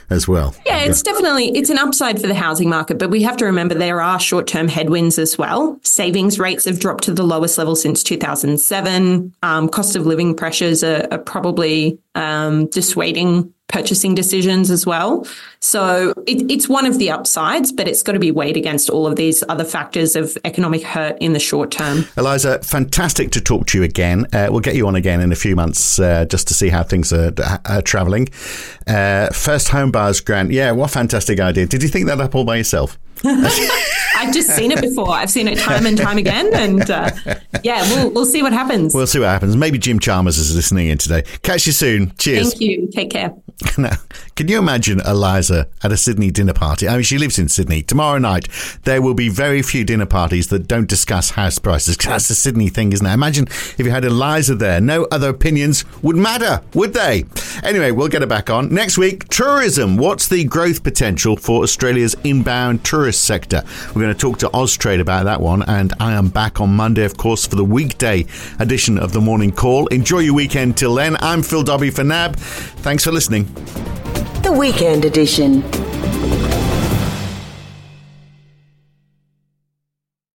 As 0.09 0.27
well. 0.27 0.55
Yeah, 0.65 0.79
it's 0.79 1.03
yeah. 1.05 1.11
definitely 1.11 1.49
it's 1.57 1.69
an 1.69 1.77
upside 1.77 2.19
for 2.21 2.27
the 2.27 2.35
housing 2.35 2.69
market, 2.69 2.97
but 2.97 3.09
we 3.09 3.23
have 3.23 3.37
to 3.37 3.45
remember 3.45 3.75
there 3.75 4.01
are 4.01 4.19
short-term 4.19 4.67
headwinds 4.67 5.19
as 5.19 5.37
well. 5.37 5.79
Savings 5.83 6.39
rates 6.39 6.65
have 6.65 6.79
dropped 6.79 7.03
to 7.05 7.13
the 7.13 7.23
lowest 7.23 7.57
level 7.57 7.75
since 7.75 8.03
2007. 8.03 9.33
Um, 9.43 9.69
cost 9.69 9.95
of 9.95 10.05
living 10.05 10.35
pressures 10.35 10.83
are, 10.83 11.07
are 11.11 11.17
probably 11.17 11.99
um, 12.15 12.67
dissuading 12.67 13.53
purchasing 13.67 14.15
decisions 14.15 14.71
as 14.71 14.85
well. 14.85 15.27
So 15.59 16.13
it, 16.25 16.49
it's 16.49 16.69
one 16.69 16.85
of 16.85 16.99
the 16.99 17.11
upsides, 17.11 17.71
but 17.71 17.87
it's 17.87 18.01
got 18.01 18.13
to 18.13 18.19
be 18.19 18.31
weighed 18.31 18.55
against 18.55 18.89
all 18.89 19.05
of 19.05 19.15
these 19.15 19.43
other 19.49 19.65
factors 19.65 20.15
of 20.15 20.37
economic 20.45 20.83
hurt 20.83 21.17
in 21.19 21.33
the 21.33 21.39
short 21.39 21.71
term. 21.71 22.05
Eliza, 22.15 22.59
fantastic 22.59 23.31
to 23.31 23.41
talk 23.41 23.67
to 23.67 23.77
you 23.77 23.83
again. 23.83 24.25
Uh, 24.33 24.47
we'll 24.49 24.61
get 24.61 24.75
you 24.75 24.87
on 24.87 24.95
again 24.95 25.19
in 25.19 25.31
a 25.31 25.35
few 25.35 25.55
months 25.55 25.99
uh, 25.99 26.25
just 26.25 26.47
to 26.47 26.53
see 26.53 26.69
how 26.69 26.83
things 26.83 27.11
are, 27.11 27.33
are 27.65 27.81
travelling. 27.81 28.29
Uh, 28.87 29.27
first 29.29 29.69
home 29.69 29.91
buyers 29.91 30.21
grant. 30.21 30.51
Yeah, 30.51 30.71
what 30.71 30.89
a 30.89 30.93
fantastic 30.93 31.39
idea. 31.39 31.65
Did 31.65 31.83
you 31.83 31.89
think 31.89 32.05
that 32.07 32.21
up 32.21 32.35
all 32.35 32.45
by 32.45 32.55
yourself? 32.55 32.97
I've 33.23 34.33
just 34.33 34.49
seen 34.55 34.71
it 34.71 34.81
before. 34.81 35.09
I've 35.09 35.29
seen 35.29 35.47
it 35.47 35.57
time 35.59 35.85
and 35.85 35.97
time 35.97 36.17
again, 36.17 36.53
and 36.53 36.89
uh, 36.89 37.11
yeah, 37.63 37.81
we'll 37.93 38.11
we'll 38.11 38.25
see 38.25 38.41
what 38.41 38.53
happens. 38.53 38.93
We'll 38.93 39.07
see 39.07 39.19
what 39.19 39.29
happens. 39.29 39.55
Maybe 39.55 39.77
Jim 39.77 39.99
Chalmers 39.99 40.37
is 40.37 40.55
listening 40.55 40.87
in 40.87 40.97
today. 40.97 41.23
Catch 41.43 41.67
you 41.67 41.73
soon. 41.73 42.13
Cheers. 42.17 42.51
Thank 42.51 42.61
you. 42.61 42.89
Take 42.91 43.11
care. 43.11 43.33
Now, 43.77 43.95
can 44.35 44.47
you 44.47 44.59
imagine 44.59 45.01
Eliza 45.05 45.67
at 45.83 45.91
a 45.91 45.97
Sydney 45.97 46.31
dinner 46.31 46.53
party? 46.53 46.87
I 46.87 46.93
mean, 46.93 47.03
she 47.03 47.17
lives 47.17 47.39
in 47.39 47.47
Sydney. 47.47 47.81
Tomorrow 47.81 48.19
night, 48.19 48.47
there 48.83 49.01
will 49.01 49.13
be 49.13 49.29
very 49.29 49.61
few 49.61 49.83
dinner 49.83 50.05
parties 50.05 50.47
that 50.49 50.67
don't 50.67 50.87
discuss 50.87 51.31
house 51.31 51.57
prices. 51.59 51.97
That's 51.97 52.27
the 52.27 52.35
Sydney 52.35 52.69
thing, 52.69 52.93
isn't 52.93 53.05
it? 53.05 53.11
Imagine 53.11 53.47
if 53.47 53.79
you 53.79 53.89
had 53.91 54.05
Eliza 54.05 54.55
there. 54.55 54.79
No 54.81 55.07
other 55.11 55.29
opinions 55.29 55.85
would 56.03 56.15
matter, 56.15 56.61
would 56.73 56.93
they? 56.93 57.25
Anyway, 57.63 57.91
we'll 57.91 58.07
get 58.07 58.21
her 58.21 58.27
back 58.27 58.49
on. 58.49 58.73
Next 58.73 58.97
week, 58.97 59.27
tourism. 59.29 59.97
What's 59.97 60.27
the 60.27 60.43
growth 60.43 60.83
potential 60.83 61.35
for 61.35 61.63
Australia's 61.63 62.15
inbound 62.23 62.83
tourist 63.07 63.23
sector? 63.23 63.63
We're 63.95 64.01
going 64.01 64.13
to 64.13 64.19
talk 64.19 64.39
to 64.39 64.49
Austrade 64.49 64.99
about 64.99 65.23
that 65.23 65.39
one. 65.39 65.63
And 65.63 65.93
I 65.97 66.11
am 66.11 66.27
back 66.27 66.59
on 66.59 66.75
Monday, 66.75 67.05
of 67.05 67.15
course, 67.15 67.47
for 67.47 67.55
the 67.55 67.63
weekday 67.63 68.25
edition 68.59 68.99
of 68.99 69.13
the 69.13 69.21
Morning 69.21 69.53
Call. 69.53 69.87
Enjoy 69.87 70.19
your 70.19 70.33
weekend 70.33 70.75
till 70.75 70.93
then. 70.93 71.15
I'm 71.21 71.41
Phil 71.41 71.63
Dobbie 71.63 71.89
for 71.89 72.03
NAB. 72.03 72.35
Thanks 72.35 73.05
for 73.05 73.13
listening. 73.13 73.45
The 74.43 74.53
Weekend 74.53 75.05
Edition. 75.05 75.63